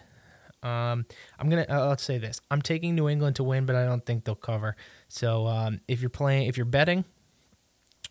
Um, 0.64 1.06
I'm 1.40 1.50
gonna 1.50 1.66
uh, 1.68 1.88
let's 1.88 2.04
say 2.04 2.20
this: 2.20 2.40
I'm 2.52 2.62
taking 2.62 2.94
New 2.96 3.10
England 3.10 3.38
to 3.38 3.44
win, 3.44 3.66
but 3.66 3.76
I 3.76 3.86
don't 3.86 4.06
think 4.06 4.26
they'll 4.26 4.36
cover. 4.36 4.76
So 5.08 5.48
um, 5.48 5.82
if 5.88 6.02
you're 6.02 6.10
playing, 6.10 6.48
if 6.48 6.56
you're 6.56 6.66
betting, 6.68 7.04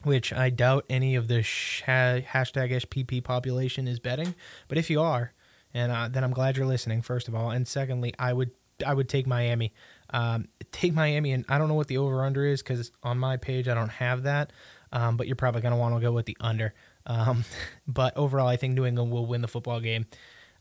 which 0.02 0.32
I 0.32 0.50
doubt 0.50 0.84
any 0.90 1.14
of 1.14 1.28
the 1.28 1.42
sh- 1.42 1.84
hashtag 1.84 2.72
SPP 2.72 3.22
population 3.22 3.86
is 3.86 4.00
betting, 4.00 4.34
but 4.66 4.78
if 4.78 4.90
you 4.90 5.00
are, 5.00 5.32
and 5.74 5.92
uh, 5.92 6.08
then 6.08 6.24
I'm 6.24 6.32
glad 6.32 6.56
you're 6.56 6.66
listening. 6.66 7.02
First 7.02 7.28
of 7.28 7.34
all, 7.34 7.50
and 7.50 7.66
secondly, 7.66 8.14
I 8.18 8.32
would 8.32 8.50
I 8.86 8.94
would 8.94 9.08
take 9.08 9.26
Miami. 9.26 9.72
Um, 10.10 10.48
take 10.72 10.94
Miami, 10.94 11.32
and 11.32 11.44
I 11.48 11.58
don't 11.58 11.68
know 11.68 11.74
what 11.74 11.88
the 11.88 11.98
over 11.98 12.24
under 12.24 12.44
is 12.46 12.62
because 12.62 12.92
on 13.02 13.18
my 13.18 13.36
page 13.36 13.68
I 13.68 13.74
don't 13.74 13.90
have 13.90 14.24
that. 14.24 14.52
Um, 14.92 15.16
but 15.16 15.26
you're 15.26 15.36
probably 15.36 15.60
going 15.60 15.72
to 15.72 15.78
want 15.78 15.94
to 15.94 16.00
go 16.00 16.10
with 16.10 16.26
the 16.26 16.36
under. 16.40 16.74
Um, 17.06 17.44
but 17.86 18.16
overall, 18.16 18.48
I 18.48 18.56
think 18.56 18.74
New 18.74 18.84
England 18.84 19.12
will 19.12 19.26
win 19.26 19.40
the 19.40 19.48
football 19.48 19.80
game. 19.80 20.06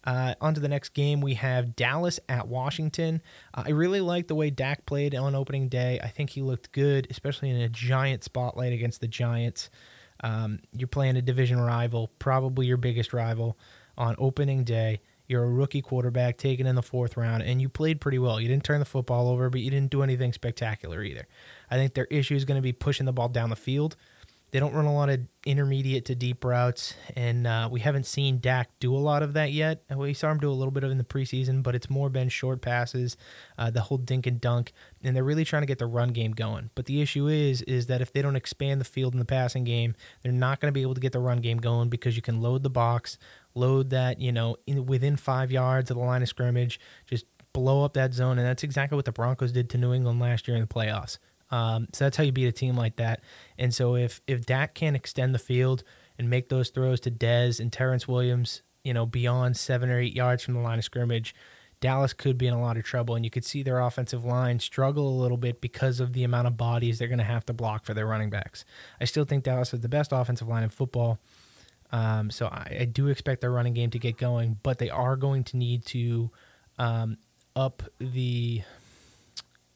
Uh, 0.04 0.34
on 0.39 0.54
to 0.54 0.62
the 0.62 0.68
next 0.68 0.89
game, 0.89 1.20
we 1.20 1.34
have 1.34 1.75
Dallas 1.75 2.20
at 2.30 2.48
Washington. 2.48 3.22
Uh, 3.54 3.63
I 3.66 3.72
really 3.72 4.01
like 4.01 4.28
the 4.28 4.36
way 4.36 4.50
Dak 4.50 4.86
played 4.86 5.13
on 5.13 5.36
opening 5.36 5.68
day. 5.68 6.00
I 6.01 6.08
think 6.08 6.30
he 6.30 6.42
looked 6.42 6.72
good, 6.72 7.08
especially 7.10 7.50
in 7.50 7.58
a 7.58 7.70
giant 7.70 8.24
spotlight 8.24 8.72
against 8.72 9.01
the 9.01 9.08
Giants. 9.08 9.70
Um, 10.22 10.60
you're 10.74 10.88
playing 10.88 11.18
a 11.18 11.22
division 11.22 11.60
rival, 11.60 12.12
probably 12.20 12.66
your 12.66 12.78
biggest 12.78 13.13
rival 13.13 13.58
on 14.00 14.15
opening 14.18 14.63
day. 14.63 15.01
You're 15.27 15.44
a 15.44 15.50
rookie 15.50 15.84
quarterback 15.84 16.38
taken 16.38 16.65
in 16.65 16.74
the 16.74 16.82
fourth 16.82 17.15
round, 17.15 17.44
and 17.44 17.62
you 17.62 17.70
played 17.70 18.01
pretty 18.01 18.18
well. 18.18 18.41
You 18.41 18.48
didn't 18.48 18.63
turn 18.63 18.79
the 18.79 18.86
football 18.86 19.29
over, 19.29 19.51
but 19.51 19.62
you 19.62 19.70
didn't 19.70 19.91
do 19.91 20.01
anything 20.01 20.34
spectacular 20.34 21.03
either. 21.03 21.27
I 21.70 21.75
think 21.75 21.94
their 21.94 22.08
issue 22.10 22.36
is 22.36 22.46
going 22.46 22.56
to 22.56 22.63
be 22.63 22.74
pushing 22.74 23.06
the 23.06 23.13
ball 23.13 23.29
down 23.29 23.51
the 23.51 23.56
field. 23.56 23.96
They 24.51 24.60
don't 24.60 24.74
run 24.74 24.86
a 24.86 24.94
lot 24.94 25.10
of 25.10 25.20
intermediate 25.46 26.06
to 26.06 26.15
deep 26.15 26.44
routes, 26.44 26.96
and 27.15 27.46
uh, 27.46 27.70
we 27.72 27.82
haven't 27.82 28.08
seen 28.08 28.39
Dak 28.39 28.70
do 28.79 28.96
a 28.96 28.98
lot 28.98 29.22
of 29.22 29.34
that 29.34 29.51
yet. 29.51 29.84
We 29.96 30.15
saw 30.15 30.32
him 30.32 30.39
do 30.39 30.50
a 30.50 30.53
little 30.53 30.72
bit 30.72 30.84
of 30.84 30.89
in 30.89 30.98
the 30.98 31.03
preseason, 31.03 31.62
but 31.62 31.75
it's 31.75 31.88
more 31.88 32.10
been 32.10 32.29
short 32.29 32.62
passes, 32.62 33.15
uh, 33.60 33.70
the 33.70 33.82
whole 33.82 34.00
dink 34.00 34.25
and 34.25 34.41
dunk, 34.41 34.74
and 35.03 35.15
they're 35.15 35.24
really 35.24 35.46
trying 35.46 35.62
to 35.62 35.68
get 35.68 35.77
the 35.77 35.86
run 35.86 36.10
game 36.10 36.32
going. 36.32 36.72
But 36.74 36.88
the 36.88 37.00
issue 37.00 37.27
is, 37.27 37.62
is 37.63 37.86
that 37.88 38.01
if 38.01 38.12
they 38.12 38.24
don't 38.24 38.36
expand 38.36 38.82
the 38.82 38.86
field 38.86 39.13
in 39.13 39.20
the 39.20 39.25
passing 39.25 39.65
game, 39.65 39.94
they're 40.24 40.32
not 40.32 40.60
going 40.60 40.70
to 40.70 40.75
be 40.75 40.82
able 40.82 40.96
to 40.96 41.01
get 41.01 41.12
the 41.12 41.20
run 41.20 41.41
game 41.41 41.60
going 41.60 41.89
because 41.89 42.15
you 42.15 42.24
can 42.24 42.41
load 42.41 42.63
the 42.63 42.72
box, 42.72 43.20
load 43.56 43.89
that, 43.91 44.20
you 44.20 44.32
know, 44.32 44.58
in, 44.68 44.86
within 44.86 45.15
five 45.15 45.51
yards 45.51 45.89
of 45.91 45.98
the 45.98 46.03
line 46.03 46.22
of 46.22 46.29
scrimmage, 46.29 46.79
just 47.06 47.25
blow 47.53 47.84
up 47.84 47.94
that 47.94 48.13
zone, 48.13 48.38
and 48.38 48.48
that's 48.48 48.63
exactly 48.63 48.96
what 48.96 49.06
the 49.06 49.12
Broncos 49.12 49.51
did 49.51 49.70
to 49.72 49.77
New 49.77 49.94
England 49.94 50.20
last 50.20 50.48
year 50.48 50.56
in 50.56 50.62
the 50.62 50.68
playoffs. 50.68 51.18
Um, 51.51 51.88
so 51.94 52.06
that's 52.06 52.18
how 52.18 52.24
you 52.24 52.32
beat 52.32 52.48
a 52.48 52.51
team 52.51 52.77
like 52.77 52.98
that. 52.98 53.22
And 53.58 53.74
so 53.74 53.96
if 53.96 54.22
if 54.27 54.46
Dak 54.46 54.75
can't 54.75 54.96
extend 54.96 55.34
the 55.34 55.39
field 55.39 55.84
and 56.18 56.29
make 56.29 56.50
those 56.50 56.70
throws 56.70 57.00
to 57.01 57.12
Dez 57.12 57.60
and 57.60 57.74
Terrence 57.74 58.08
Williams, 58.08 58.62
you 58.84 58.94
know, 58.94 59.06
beyond 59.06 59.58
seven 59.58 59.89
or 59.89 60.00
eight 60.00 60.15
yards 60.15 60.44
from 60.44 60.53
the 60.53 60.60
line 60.60 60.77
of 60.77 60.84
scrimmage, 60.84 61.34
Dallas 61.82 62.13
could 62.13 62.38
be 62.38 62.46
in 62.46 62.53
a 62.53 62.62
lot 62.62 62.77
of 62.77 62.84
trouble. 62.84 63.15
And 63.15 63.25
you 63.25 63.32
could 63.32 63.46
see 63.46 63.63
their 63.63 63.79
offensive 63.79 64.25
line 64.25 64.60
struggle 64.60 65.10
a 65.10 65.20
little 65.22 65.38
bit 65.38 65.60
because 65.60 66.00
of 66.00 66.13
the 66.13 66.24
amount 66.24 66.48
of 66.48 66.58
bodies 66.58 67.00
they're 67.00 67.08
going 67.08 67.18
to 67.18 67.24
have 67.24 67.46
to 67.48 67.53
block 67.53 67.86
for 67.86 67.94
their 67.94 68.06
running 68.06 68.29
backs. 68.29 68.63
I 69.01 69.06
still 69.06 69.25
think 69.25 69.44
Dallas 69.44 69.74
is 69.74 69.79
the 69.79 69.89
best 69.89 70.12
offensive 70.12 70.48
line 70.48 70.63
in 70.63 70.70
football. 70.70 71.20
Um, 71.91 72.29
so 72.29 72.48
I, 72.48 72.77
I, 72.81 72.86
do 72.86 73.08
expect 73.08 73.41
their 73.41 73.51
running 73.51 73.74
game 73.74 73.89
to 73.91 74.00
get 74.00 74.15
going, 74.17 74.60
but 74.62 74.77
they 74.77 74.91
are 74.91 75.15
going 75.15 75.43
to 75.46 75.58
need 75.58 75.86
to 75.88 76.29
um, 76.77 77.17
up 77.55 77.81
the, 77.98 78.62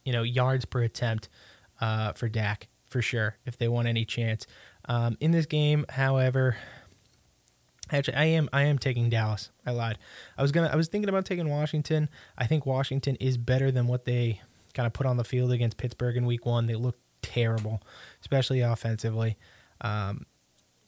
you 0.05 0.13
know, 0.13 0.21
yards 0.21 0.65
per 0.65 0.83
attempt 0.83 1.29
uh, 1.81 2.13
for 2.13 2.29
Dak 2.29 2.67
for 2.87 3.01
sure 3.01 3.37
if 3.45 3.57
they 3.57 3.67
want 3.67 3.87
any 3.87 4.05
chance. 4.05 4.45
Um, 4.85 5.17
in 5.19 5.31
this 5.31 5.47
game, 5.47 5.85
however, 5.89 6.55
actually 7.91 8.15
I 8.15 8.25
am 8.25 8.49
I 8.53 8.63
am 8.63 8.77
taking 8.77 9.09
Dallas. 9.09 9.49
I 9.65 9.71
lied. 9.71 9.97
I 10.37 10.41
was 10.41 10.51
gonna 10.51 10.69
I 10.71 10.75
was 10.75 10.87
thinking 10.87 11.09
about 11.09 11.25
taking 11.25 11.49
Washington. 11.49 12.09
I 12.37 12.45
think 12.45 12.65
Washington 12.65 13.15
is 13.17 13.37
better 13.37 13.71
than 13.71 13.87
what 13.87 14.05
they 14.05 14.41
kind 14.73 14.87
of 14.87 14.93
put 14.93 15.05
on 15.05 15.17
the 15.17 15.23
field 15.23 15.51
against 15.51 15.77
Pittsburgh 15.77 16.17
in 16.17 16.25
Week 16.25 16.45
One. 16.45 16.67
They 16.67 16.75
looked 16.75 17.01
terrible, 17.21 17.81
especially 18.21 18.61
offensively. 18.61 19.37
Um, 19.81 20.25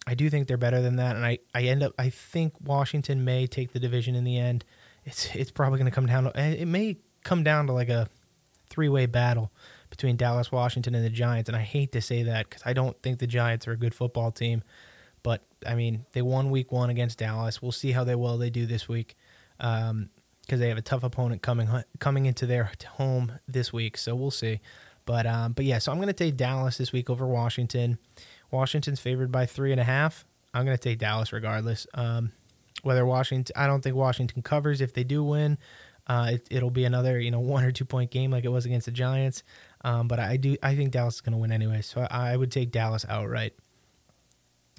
I 0.08 0.14
do 0.14 0.30
think 0.30 0.48
they're 0.48 0.58
better 0.58 0.82
than 0.82 0.98
that, 0.98 1.16
and 1.16 1.26
I, 1.26 1.40
I 1.54 1.64
end 1.64 1.84
up 1.84 1.94
I 1.98 2.10
think 2.10 2.54
Washington 2.62 3.24
may 3.24 3.48
take 3.48 3.74
the 3.74 3.80
division 3.80 4.16
in 4.16 4.24
the 4.24 4.38
end. 4.38 4.64
It's 5.04 5.34
it's 5.36 5.52
probably 5.52 5.80
going 5.80 5.90
to 5.90 5.96
come 5.96 6.06
down 6.06 6.26
to 6.26 6.40
it 6.40 6.68
may 6.68 6.98
come 7.24 7.44
down 7.44 7.68
to 7.68 7.74
like 7.74 7.90
a 7.90 8.08
three 8.70 8.90
way 8.90 9.06
battle 9.06 9.52
between 9.90 10.18
Dallas, 10.18 10.52
Washington, 10.52 10.96
and 10.96 11.06
the 11.06 11.10
Giants, 11.10 11.50
and 11.50 11.56
I 11.56 11.62
hate 11.62 11.92
to 11.94 12.02
say 12.02 12.24
that 12.24 12.50
because 12.50 12.64
I 12.66 12.74
don't 12.74 13.00
think 13.02 13.20
the 13.20 13.28
Giants 13.28 13.68
are 13.68 13.72
a 13.72 13.78
good 13.78 13.96
football 13.96 14.32
team, 14.32 14.64
but 15.24 15.44
I 15.66 15.76
mean 15.76 16.06
they 16.14 16.22
won 16.22 16.52
Week 16.52 16.72
One 16.72 16.90
against 16.90 17.18
Dallas. 17.18 17.62
We'll 17.62 17.72
see 17.72 17.92
how 17.92 18.04
they 18.04 18.16
well 18.16 18.38
they 18.38 18.50
do 18.50 18.66
this 18.66 18.88
week. 18.88 19.16
Um, 19.60 20.10
because 20.42 20.60
they 20.60 20.70
have 20.70 20.78
a 20.78 20.82
tough 20.82 21.04
opponent 21.04 21.42
coming 21.42 21.68
coming 22.00 22.28
into 22.28 22.46
their 22.46 22.72
home 22.88 23.32
this 23.48 23.74
week. 23.74 23.98
So 23.98 24.14
we'll 24.16 24.30
see. 24.30 24.62
But 25.06 25.26
um, 25.26 25.54
but 25.54 25.66
yeah, 25.66 25.80
so 25.80 25.92
I'm 25.92 25.98
going 25.98 26.08
to 26.08 26.14
take 26.14 26.38
Dallas 26.38 26.78
this 26.78 26.92
week 26.92 27.10
over 27.10 27.28
Washington. 27.28 27.98
Washington's 28.52 29.00
favored 29.00 29.32
by 29.32 29.46
three 29.46 29.72
and 29.72 29.82
a 29.82 29.86
half. 29.86 30.26
I'm 30.54 30.66
going 30.66 30.78
to 30.78 30.82
take 30.82 31.00
Dallas 31.00 31.34
regardless. 31.34 31.86
Um, 31.94 32.32
whether 32.84 33.06
Washington, 33.06 33.54
I 33.58 33.68
don't 33.68 33.82
think 33.82 33.96
Washington 33.96 34.42
covers. 34.42 34.80
If 34.80 34.94
they 34.94 35.04
do 35.04 35.24
win, 35.24 35.58
uh, 36.08 36.38
it, 36.52 36.62
will 36.62 36.70
be 36.70 36.86
another 36.86 37.20
you 37.20 37.32
know 37.32 37.40
one 37.56 37.64
or 37.64 37.72
two 37.72 37.86
point 37.86 38.12
game 38.12 38.32
like 38.32 38.46
it 38.46 38.50
was 38.50 38.66
against 38.66 38.86
the 38.86 38.92
Giants. 38.92 39.44
Um, 39.84 40.08
but 40.08 40.20
I 40.20 40.38
do 40.38 40.56
I 40.64 40.76
think 40.76 40.92
Dallas 40.92 41.16
is 41.16 41.22
going 41.22 41.34
to 41.34 41.38
win 41.38 41.52
anyway, 41.52 41.82
so 41.82 42.08
I, 42.10 42.34
I 42.34 42.38
would 42.38 42.52
take 42.52 42.72
Dallas 42.72 43.06
outright. 43.08 43.54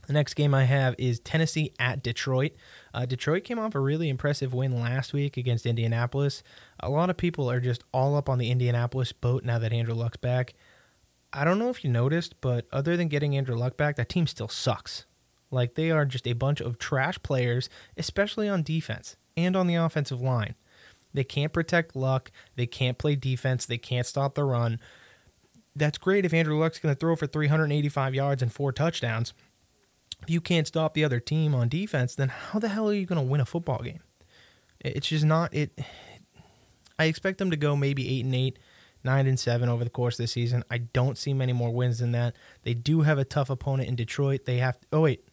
The 0.07 0.13
next 0.13 0.35
game 0.35 0.55
I 0.55 0.65
have 0.65 0.95
is 0.99 1.19
Tennessee 1.19 1.73
at 1.81 2.03
Detroit. 2.03 2.53
Uh, 2.95 3.07
Detroit 3.07 3.43
came 3.43 3.59
off 3.59 3.75
a 3.75 3.81
really 3.81 4.09
impressive 4.09 4.55
win 4.55 4.81
last 4.81 5.13
week 5.13 5.37
against 5.37 5.67
Indianapolis. 5.67 6.45
A 6.79 6.89
lot 6.89 7.11
of 7.11 7.17
people 7.17 7.51
are 7.51 7.59
just 7.59 7.83
all 7.93 8.15
up 8.15 8.29
on 8.29 8.39
the 8.39 8.51
Indianapolis 8.53 9.13
boat 9.13 9.45
now 9.45 9.59
that 9.59 9.73
Andrew 9.73 9.95
Luck's 9.95 10.17
back. 10.17 10.55
I 11.33 11.45
don't 11.45 11.59
know 11.59 11.69
if 11.69 11.85
you 11.85 11.91
noticed, 11.91 12.41
but 12.41 12.67
other 12.73 12.97
than 12.97 13.09
getting 13.09 13.37
Andrew 13.37 13.57
Luck 13.57 13.77
back, 13.77 13.97
that 13.97 14.09
team 14.09 14.27
still 14.27 14.49
sucks. 14.49 15.05
Like 15.51 15.75
they 15.75 15.91
are 15.91 16.05
just 16.05 16.27
a 16.27 16.33
bunch 16.33 16.61
of 16.61 16.79
trash 16.79 17.19
players, 17.23 17.69
especially 17.97 18.49
on 18.49 18.63
defense 18.63 19.17
and 19.37 19.55
on 19.55 19.67
the 19.67 19.75
offensive 19.75 20.21
line. 20.21 20.55
They 21.13 21.25
can't 21.25 21.53
protect 21.53 21.97
Luck. 21.97 22.31
They 22.57 22.67
can't 22.67 22.99
play 22.99 23.17
defense. 23.17 23.67
They 23.67 23.79
can't 23.79 24.07
stop 24.07 24.35
the 24.35 24.45
run. 24.45 24.81
That's 25.75 25.99
great 25.99 26.25
if 26.25 26.35
Andrew 26.35 26.59
Luck's 26.59 26.79
going 26.79 26.95
to 26.95 26.99
throw 26.99 27.17
for 27.17 27.27
385 27.27 28.15
yards 28.15 28.43
and 28.43 28.53
four 28.53 28.73
touchdowns 28.73 29.33
if 30.23 30.31
you 30.31 30.41
can't 30.41 30.67
stop 30.67 30.95
the 30.95 31.05
other 31.05 31.21
team 31.21 31.55
on 31.55 31.69
defense, 31.69 32.15
then 32.15 32.29
how 32.29 32.59
the 32.59 32.69
hell 32.69 32.89
are 32.89 32.95
you 32.95 33.07
going 33.07 33.25
to 33.25 33.31
win 33.31 33.41
a 33.41 33.47
football 33.47 33.83
game? 33.83 34.01
It's 34.81 35.09
just 35.09 35.25
not 35.25 35.55
it. 35.55 35.79
I 36.99 37.05
expect 37.05 37.39
them 37.39 37.51
to 37.51 37.57
go 37.57 37.77
maybe 37.77 38.09
eight 38.09 38.25
and 38.25 38.35
eight, 38.35 38.59
nine 39.07 39.27
and 39.27 39.41
seven 39.41 39.71
over 39.71 39.85
the 39.85 39.91
course 39.91 40.19
of 40.19 40.25
the 40.25 40.29
season. 40.29 40.63
I 40.71 40.79
don't 40.79 41.17
see 41.17 41.33
many 41.33 41.55
more 41.55 41.73
wins 41.73 42.01
than 42.01 42.13
that. 42.13 42.37
They 42.65 42.75
do 42.75 43.01
have 43.01 43.17
a 43.17 43.25
tough 43.25 43.49
opponent 43.49 43.89
in 43.89 43.97
Detroit. 43.97 44.45
They 44.45 44.59
have. 44.59 44.79
To, 44.79 44.87
oh 44.93 45.01
wait, 45.01 45.27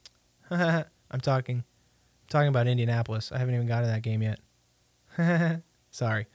I'm 0.50 0.84
talking. 1.22 1.58
I'm 1.58 2.28
talking 2.28 2.48
about 2.48 2.66
Indianapolis. 2.66 3.32
I 3.32 3.38
haven't 3.38 3.54
even 3.54 3.66
gotten 3.66 3.84
to 3.84 3.92
that 3.94 4.02
game 4.02 4.22
yet. 4.22 5.62
Sorry. 5.90 6.26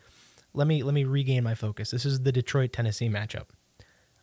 Let 0.53 0.67
me 0.67 0.81
let 0.81 0.95
me 0.95 1.03
regain 1.03 1.43
my 1.43 1.53
focus. 1.53 1.91
This 1.91 2.05
is 2.05 2.21
the 2.21 2.31
Detroit 2.31 2.73
Tennessee 2.73 3.09
matchup. 3.09 3.47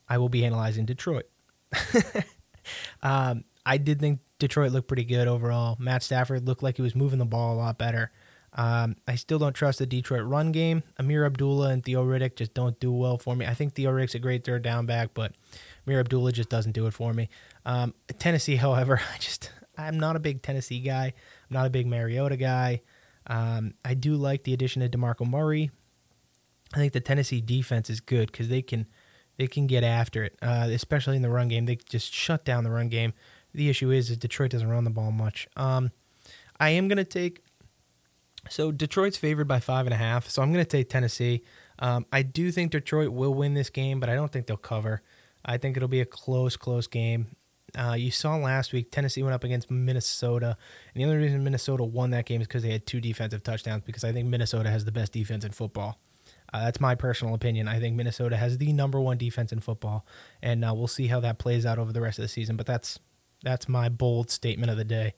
I 0.08 0.18
will 0.18 0.28
be 0.28 0.44
analyzing 0.44 0.86
Detroit. 0.86 1.26
um, 3.02 3.44
I 3.64 3.76
did 3.76 4.00
think 4.00 4.20
Detroit 4.38 4.72
looked 4.72 4.88
pretty 4.88 5.04
good 5.04 5.28
overall. 5.28 5.76
Matt 5.78 6.02
Stafford 6.02 6.46
looked 6.46 6.62
like 6.62 6.76
he 6.76 6.82
was 6.82 6.94
moving 6.94 7.18
the 7.18 7.24
ball 7.24 7.54
a 7.54 7.58
lot 7.58 7.78
better. 7.78 8.10
Um, 8.54 8.96
I 9.08 9.14
still 9.14 9.38
don't 9.38 9.54
trust 9.54 9.78
the 9.78 9.86
Detroit 9.86 10.24
run 10.24 10.52
game. 10.52 10.82
Ameer 10.98 11.24
Abdullah 11.24 11.70
and 11.70 11.84
Theo 11.84 12.04
Riddick 12.04 12.36
just 12.36 12.52
don't 12.52 12.78
do 12.80 12.92
well 12.92 13.16
for 13.16 13.34
me. 13.34 13.46
I 13.46 13.54
think 13.54 13.74
Theo 13.74 13.90
Riddick's 13.90 14.14
a 14.14 14.18
great 14.18 14.44
third 14.44 14.62
down 14.62 14.84
back, 14.84 15.10
but 15.14 15.32
Ameer 15.86 16.00
Abdullah 16.00 16.32
just 16.32 16.50
doesn't 16.50 16.72
do 16.72 16.86
it 16.86 16.92
for 16.92 17.14
me. 17.14 17.28
Um, 17.64 17.94
Tennessee, 18.18 18.56
however, 18.66 19.00
I 19.14 19.18
just 19.18 19.50
I'm 19.78 19.98
not 19.98 20.16
a 20.16 20.20
big 20.20 20.42
Tennessee 20.42 20.80
guy. 20.80 21.06
I'm 21.06 21.54
not 21.54 21.66
a 21.66 21.70
big 21.70 21.86
Mariota 21.86 22.36
guy. 22.36 22.82
Um, 23.26 23.74
I 23.84 23.94
do 23.94 24.16
like 24.16 24.42
the 24.42 24.52
addition 24.52 24.82
of 24.82 24.90
DeMarco 24.90 25.28
Murray. 25.28 25.70
I 26.74 26.78
think 26.78 26.92
the 26.92 27.00
Tennessee 27.00 27.40
defense 27.40 27.88
is 27.90 28.00
good 28.00 28.30
because 28.30 28.48
they 28.48 28.62
can 28.62 28.86
they 29.38 29.46
can 29.46 29.66
get 29.66 29.82
after 29.82 30.24
it, 30.24 30.38
uh, 30.42 30.68
especially 30.70 31.16
in 31.16 31.22
the 31.22 31.30
run 31.30 31.48
game. 31.48 31.66
They 31.66 31.76
just 31.76 32.12
shut 32.12 32.44
down 32.44 32.64
the 32.64 32.70
run 32.70 32.88
game. 32.88 33.14
The 33.54 33.68
issue 33.68 33.90
is, 33.90 34.10
is 34.10 34.16
Detroit 34.16 34.50
doesn't 34.50 34.68
run 34.68 34.84
the 34.84 34.90
ball 34.90 35.10
much. 35.10 35.48
Um, 35.56 35.90
I 36.58 36.70
am 36.70 36.88
going 36.88 36.98
to 36.98 37.04
take. 37.04 37.42
So 38.48 38.72
Detroit's 38.72 39.16
favored 39.16 39.46
by 39.46 39.60
five 39.60 39.86
and 39.86 39.94
a 39.94 39.98
half. 39.98 40.28
So 40.28 40.42
I'm 40.42 40.52
going 40.52 40.64
to 40.64 40.68
take 40.68 40.88
Tennessee. 40.88 41.42
Um, 41.78 42.06
I 42.12 42.22
do 42.22 42.50
think 42.50 42.72
Detroit 42.72 43.10
will 43.10 43.34
win 43.34 43.54
this 43.54 43.70
game, 43.70 44.00
but 44.00 44.08
I 44.08 44.14
don't 44.14 44.30
think 44.30 44.46
they'll 44.46 44.56
cover. 44.56 45.02
I 45.44 45.58
think 45.58 45.76
it'll 45.76 45.88
be 45.88 46.00
a 46.00 46.06
close, 46.06 46.56
close 46.56 46.86
game. 46.86 47.36
Uh, 47.76 47.94
you 47.94 48.10
saw 48.10 48.36
last 48.36 48.72
week 48.72 48.90
Tennessee 48.90 49.22
went 49.22 49.34
up 49.34 49.44
against 49.44 49.70
Minnesota, 49.70 50.56
and 50.94 51.02
the 51.02 51.06
only 51.06 51.16
reason 51.16 51.42
Minnesota 51.42 51.84
won 51.84 52.10
that 52.10 52.26
game 52.26 52.40
is 52.40 52.46
because 52.46 52.62
they 52.62 52.70
had 52.70 52.86
two 52.86 53.00
defensive 53.00 53.42
touchdowns. 53.42 53.82
Because 53.84 54.04
I 54.04 54.12
think 54.12 54.28
Minnesota 54.28 54.68
has 54.70 54.84
the 54.84 54.92
best 54.92 55.12
defense 55.12 55.44
in 55.44 55.52
football. 55.52 55.98
Uh, 56.52 56.64
that's 56.64 56.80
my 56.80 56.94
personal 56.94 57.34
opinion. 57.34 57.66
I 57.66 57.80
think 57.80 57.96
Minnesota 57.96 58.36
has 58.36 58.58
the 58.58 58.72
number 58.74 59.00
one 59.00 59.16
defense 59.16 59.52
in 59.52 59.60
football, 59.60 60.06
and 60.42 60.64
uh, 60.64 60.74
we'll 60.74 60.86
see 60.86 61.06
how 61.06 61.20
that 61.20 61.38
plays 61.38 61.64
out 61.64 61.78
over 61.78 61.92
the 61.92 62.00
rest 62.02 62.18
of 62.18 62.22
the 62.22 62.28
season. 62.28 62.56
But 62.56 62.66
that's 62.66 62.98
that's 63.42 63.68
my 63.68 63.88
bold 63.88 64.30
statement 64.30 64.70
of 64.70 64.76
the 64.76 64.84
day. 64.84 65.14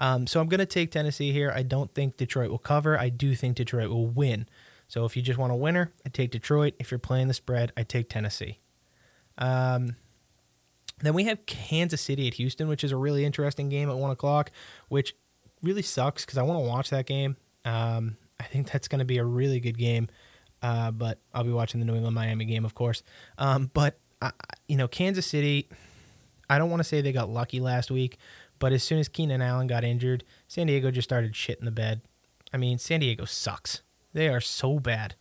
Um, 0.00 0.26
so 0.26 0.40
I'm 0.40 0.48
going 0.48 0.58
to 0.58 0.66
take 0.66 0.90
Tennessee 0.90 1.30
here. 1.30 1.52
I 1.54 1.62
don't 1.62 1.94
think 1.94 2.16
Detroit 2.16 2.50
will 2.50 2.58
cover. 2.58 2.98
I 2.98 3.10
do 3.10 3.36
think 3.36 3.56
Detroit 3.56 3.90
will 3.90 4.06
win. 4.06 4.48
So 4.88 5.04
if 5.04 5.14
you 5.14 5.22
just 5.22 5.38
want 5.38 5.52
a 5.52 5.56
winner, 5.56 5.92
I 6.04 6.08
take 6.08 6.30
Detroit. 6.30 6.74
If 6.80 6.90
you're 6.90 6.98
playing 6.98 7.28
the 7.28 7.34
spread, 7.34 7.70
I 7.76 7.82
take 7.82 8.08
Tennessee. 8.08 8.58
Um, 9.36 9.96
then 11.02 11.12
we 11.14 11.24
have 11.24 11.44
Kansas 11.44 12.00
City 12.00 12.26
at 12.26 12.34
Houston, 12.34 12.66
which 12.66 12.82
is 12.82 12.92
a 12.92 12.96
really 12.96 13.24
interesting 13.26 13.68
game 13.68 13.90
at 13.90 13.96
one 13.96 14.10
o'clock, 14.10 14.50
which 14.88 15.14
really 15.62 15.82
sucks 15.82 16.24
because 16.24 16.38
I 16.38 16.42
want 16.42 16.58
to 16.58 16.66
watch 16.66 16.90
that 16.90 17.06
game. 17.06 17.36
Um, 17.66 18.16
I 18.40 18.44
think 18.44 18.72
that's 18.72 18.88
going 18.88 18.98
to 19.00 19.04
be 19.04 19.18
a 19.18 19.24
really 19.24 19.60
good 19.60 19.76
game, 19.78 20.08
uh, 20.62 20.90
but 20.90 21.20
I'll 21.34 21.44
be 21.44 21.52
watching 21.52 21.78
the 21.78 21.86
New 21.86 21.94
England 21.94 22.14
Miami 22.14 22.46
game, 22.46 22.64
of 22.64 22.74
course. 22.74 23.02
Um, 23.36 23.70
but 23.72 23.98
uh, 24.22 24.30
you 24.66 24.76
know, 24.76 24.88
Kansas 24.88 25.26
City 25.26 25.68
I 26.50 26.58
don't 26.58 26.68
want 26.68 26.80
to 26.80 26.84
say 26.84 27.00
they 27.00 27.12
got 27.12 27.30
lucky 27.30 27.60
last 27.60 27.92
week, 27.92 28.18
but 28.60 28.72
as 28.72 28.84
soon 28.84 29.00
as 29.00 29.08
Keenan 29.08 29.42
Allen 29.42 29.66
got 29.66 29.82
injured, 29.82 30.22
San 30.46 30.68
Diego 30.68 30.92
just 30.92 31.08
started 31.08 31.34
shit 31.34 31.58
in 31.58 31.64
the 31.64 31.72
bed. 31.72 32.02
I 32.52 32.56
mean, 32.56 32.78
San 32.78 33.00
Diego 33.00 33.24
sucks. 33.24 33.82
They 34.12 34.28
are 34.28 34.40
so 34.40 34.78
bad. 34.78 35.16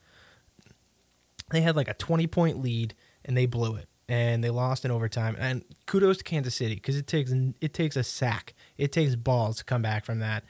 They 1.52 1.62
had 1.62 1.76
like 1.76 1.88
a 1.88 1.96
20 1.96 2.28
point 2.28 2.62
lead 2.62 2.94
and 3.26 3.36
they 3.36 3.48
blew 3.48 3.76
it 3.76 3.88
and 4.08 4.44
they 4.44 4.50
lost 4.50 4.84
in 4.84 4.92
overtime. 4.92 5.36
And 5.40 5.64
kudos 5.86 6.18
to 6.18 6.24
Kansas 6.24 6.56
City 6.56 6.76
because 6.76 6.98
it 6.98 7.08
takes 7.08 7.32
it 7.62 7.74
takes 7.74 7.96
a 7.96 8.04
sack, 8.04 8.54
it 8.78 8.92
takes 8.92 9.16
balls 9.16 9.58
to 9.58 9.64
come 9.64 9.82
back 9.82 10.04
from 10.04 10.20
that, 10.20 10.44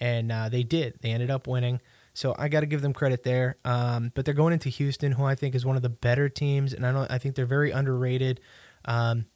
and 0.00 0.30
uh, 0.30 0.48
they 0.48 0.62
did. 0.62 0.98
They 1.00 1.10
ended 1.10 1.30
up 1.30 1.46
winning. 1.46 1.80
So 2.12 2.34
I 2.38 2.48
got 2.48 2.60
to 2.60 2.66
give 2.66 2.80
them 2.80 2.92
credit 2.92 3.24
there. 3.24 3.56
Um, 3.64 4.12
but 4.14 4.24
they're 4.24 4.34
going 4.34 4.52
into 4.52 4.68
Houston, 4.68 5.12
who 5.12 5.24
I 5.24 5.34
think 5.34 5.56
is 5.56 5.66
one 5.66 5.74
of 5.74 5.82
the 5.82 5.88
better 5.88 6.28
teams, 6.28 6.72
and 6.72 6.86
I 6.86 6.92
don't. 6.92 7.10
I 7.10 7.18
think 7.18 7.36
they're 7.36 7.46
very 7.46 7.70
underrated. 7.70 8.40
Um, 8.84 9.26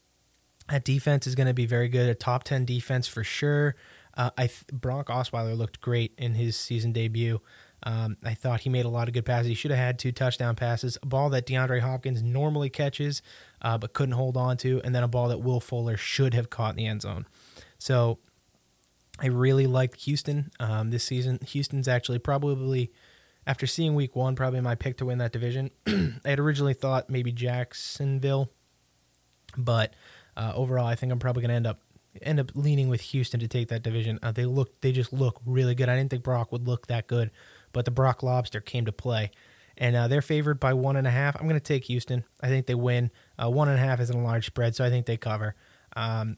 that 0.68 0.84
defense 0.84 1.26
is 1.26 1.34
going 1.34 1.46
to 1.46 1.54
be 1.54 1.66
very 1.66 1.88
good. 1.88 2.08
A 2.08 2.14
top 2.14 2.44
10 2.44 2.64
defense 2.64 3.06
for 3.06 3.24
sure. 3.24 3.74
Uh, 4.14 4.30
I 4.36 4.46
th- 4.48 4.66
Brock 4.72 5.08
Osweiler 5.08 5.56
looked 5.56 5.80
great 5.80 6.12
in 6.18 6.34
his 6.34 6.56
season 6.56 6.92
debut. 6.92 7.40
Um, 7.84 8.16
I 8.24 8.34
thought 8.34 8.60
he 8.60 8.70
made 8.70 8.84
a 8.84 8.88
lot 8.88 9.06
of 9.06 9.14
good 9.14 9.24
passes. 9.24 9.48
He 9.48 9.54
should 9.54 9.70
have 9.70 9.78
had 9.78 9.98
two 9.98 10.10
touchdown 10.10 10.56
passes, 10.56 10.98
a 11.02 11.06
ball 11.06 11.30
that 11.30 11.46
DeAndre 11.46 11.80
Hopkins 11.80 12.22
normally 12.22 12.70
catches, 12.70 13.22
uh, 13.62 13.78
but 13.78 13.92
couldn't 13.92 14.14
hold 14.14 14.36
on 14.36 14.56
to, 14.58 14.80
and 14.84 14.94
then 14.94 15.04
a 15.04 15.08
ball 15.08 15.28
that 15.28 15.38
Will 15.38 15.60
Fuller 15.60 15.96
should 15.96 16.34
have 16.34 16.50
caught 16.50 16.70
in 16.70 16.76
the 16.76 16.86
end 16.86 17.02
zone. 17.02 17.26
So 17.78 18.18
I 19.20 19.26
really 19.26 19.66
liked 19.66 20.02
Houston 20.02 20.50
um, 20.58 20.90
this 20.90 21.04
season. 21.04 21.38
Houston's 21.46 21.86
actually 21.86 22.18
probably, 22.18 22.92
after 23.46 23.66
seeing 23.66 23.94
week 23.94 24.16
one, 24.16 24.34
probably 24.34 24.60
my 24.60 24.74
pick 24.74 24.96
to 24.98 25.06
win 25.06 25.18
that 25.18 25.32
division. 25.32 25.70
I 25.86 26.30
had 26.30 26.40
originally 26.40 26.74
thought 26.74 27.08
maybe 27.08 27.30
Jacksonville, 27.30 28.50
but 29.56 29.94
uh, 30.38 30.52
overall, 30.54 30.86
I 30.86 30.94
think 30.94 31.12
I'm 31.12 31.18
probably 31.18 31.42
going 31.42 31.50
to 31.50 31.56
end 31.56 31.66
up 31.66 31.80
end 32.22 32.40
up 32.40 32.50
leaning 32.54 32.88
with 32.88 33.00
Houston 33.02 33.38
to 33.40 33.48
take 33.48 33.68
that 33.68 33.82
division. 33.82 34.18
Uh, 34.22 34.32
they 34.32 34.46
look 34.46 34.80
they 34.80 34.92
just 34.92 35.12
look 35.12 35.40
really 35.44 35.74
good. 35.74 35.88
I 35.88 35.96
didn't 35.96 36.10
think 36.10 36.22
Brock 36.22 36.52
would 36.52 36.66
look 36.66 36.86
that 36.86 37.08
good, 37.08 37.30
but 37.72 37.84
the 37.84 37.90
Brock 37.90 38.22
Lobster 38.22 38.60
came 38.60 38.86
to 38.86 38.92
play, 38.92 39.32
and 39.76 39.96
uh, 39.96 40.08
they're 40.08 40.22
favored 40.22 40.60
by 40.60 40.72
one 40.72 40.96
and 40.96 41.06
a 41.06 41.10
half. 41.10 41.36
I'm 41.36 41.48
going 41.48 41.60
to 41.60 41.60
take 41.60 41.84
Houston. 41.84 42.24
I 42.40 42.48
think 42.48 42.66
they 42.66 42.74
win. 42.74 43.10
Uh, 43.42 43.50
one 43.50 43.68
and 43.68 43.78
a 43.78 43.80
half 43.80 44.00
isn't 44.00 44.16
a 44.16 44.22
large 44.22 44.46
spread, 44.46 44.76
so 44.76 44.84
I 44.84 44.90
think 44.90 45.06
they 45.06 45.16
cover. 45.16 45.54
Um, 45.96 46.36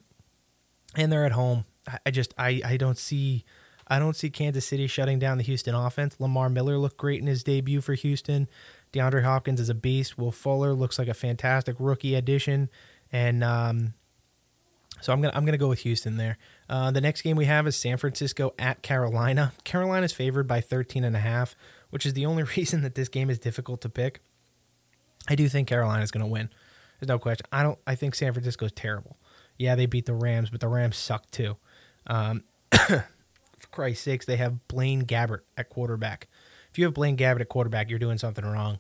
and 0.97 1.13
they're 1.13 1.27
at 1.27 1.33
home. 1.33 1.67
I, 1.87 1.99
I 2.07 2.11
just 2.11 2.35
I 2.39 2.63
I 2.65 2.77
don't 2.79 2.99
see. 2.99 3.45
I 3.93 3.99
don't 3.99 4.15
see 4.15 4.31
Kansas 4.31 4.67
City 4.67 4.87
shutting 4.87 5.19
down 5.19 5.37
the 5.37 5.45
Houston 5.45 5.75
offense. 5.75 6.15
Lamar 6.21 6.49
Miller 6.49 6.79
looked 6.79 6.97
great 6.97 7.21
in 7.21 7.27
his 7.27 7.43
debut 7.43 7.81
for 7.81 7.95
Houston. 7.95 8.49
DeAndre 8.93 9.25
Hopkins 9.25 9.61
is 9.61 9.69
a 9.69 9.75
beast. 9.75 10.17
Will 10.17 10.31
Fuller 10.31 10.75
looks 10.75 10.97
like 10.97 11.09
a 11.09 11.15
fantastic 11.15 11.75
rookie 11.81 12.15
addition, 12.15 12.71
and 13.13 13.43
um, 13.43 13.95
so 15.01 15.13
I'm 15.13 15.21
gonna 15.21 15.33
I'm 15.35 15.45
gonna 15.45 15.59
go 15.59 15.69
with 15.69 15.81
Houston 15.81 16.17
there. 16.17 16.39
Uh, 16.69 16.91
the 16.91 17.01
next 17.01 17.23
game 17.23 17.37
we 17.37 17.47
have 17.47 17.67
is 17.67 17.77
San 17.77 17.97
Francisco 17.97 18.55
at 18.59 18.83
Carolina. 18.83 19.53
Carolina 19.65 20.05
is 20.05 20.13
favored 20.13 20.47
by 20.47 20.61
13 20.61 21.05
and 21.05 21.17
a 21.17 21.21
half, 21.21 21.57
which 21.91 22.07
is 22.07 22.15
the 22.15 22.27
only 22.27 22.43
reason 22.57 22.83
that 22.83 22.95
this 22.95 23.09
game 23.09 23.31
is 23.31 23.39
difficult 23.39 23.81
to 23.83 23.89
pick. 23.89 24.21
I 25.29 25.35
do 25.35 25.49
think 25.49 25.69
Carolina 25.69 26.03
is 26.03 26.11
gonna 26.11 26.27
win. 26.27 26.51
There's 26.99 27.09
no 27.09 27.19
question. 27.19 27.47
I 27.51 27.63
don't. 27.63 27.79
I 27.87 27.95
think 27.95 28.15
San 28.15 28.33
Francisco 28.33 28.67
is 28.67 28.73
terrible. 28.73 29.17
Yeah, 29.59 29.75
they 29.75 29.87
beat 29.87 30.07
the 30.07 30.15
Rams, 30.15 30.51
but 30.51 30.61
the 30.61 30.69
Rams 30.69 30.97
suck 30.97 31.31
too. 31.31 31.57
Um, 32.07 32.45
for 32.73 33.05
Christ's 33.71 34.05
sakes, 34.05 34.27
they 34.27 34.37
have 34.37 34.67
Blaine 34.69 35.03
Gabbert 35.05 35.41
at 35.57 35.69
quarterback. 35.69 36.29
If 36.71 36.79
you 36.79 36.85
have 36.85 36.95
Blaine 36.95 37.17
Gabbert 37.17 37.41
at 37.41 37.49
quarterback, 37.49 37.91
you're 37.91 37.99
doing 37.99 38.19
something 38.19 38.45
wrong. 38.45 38.79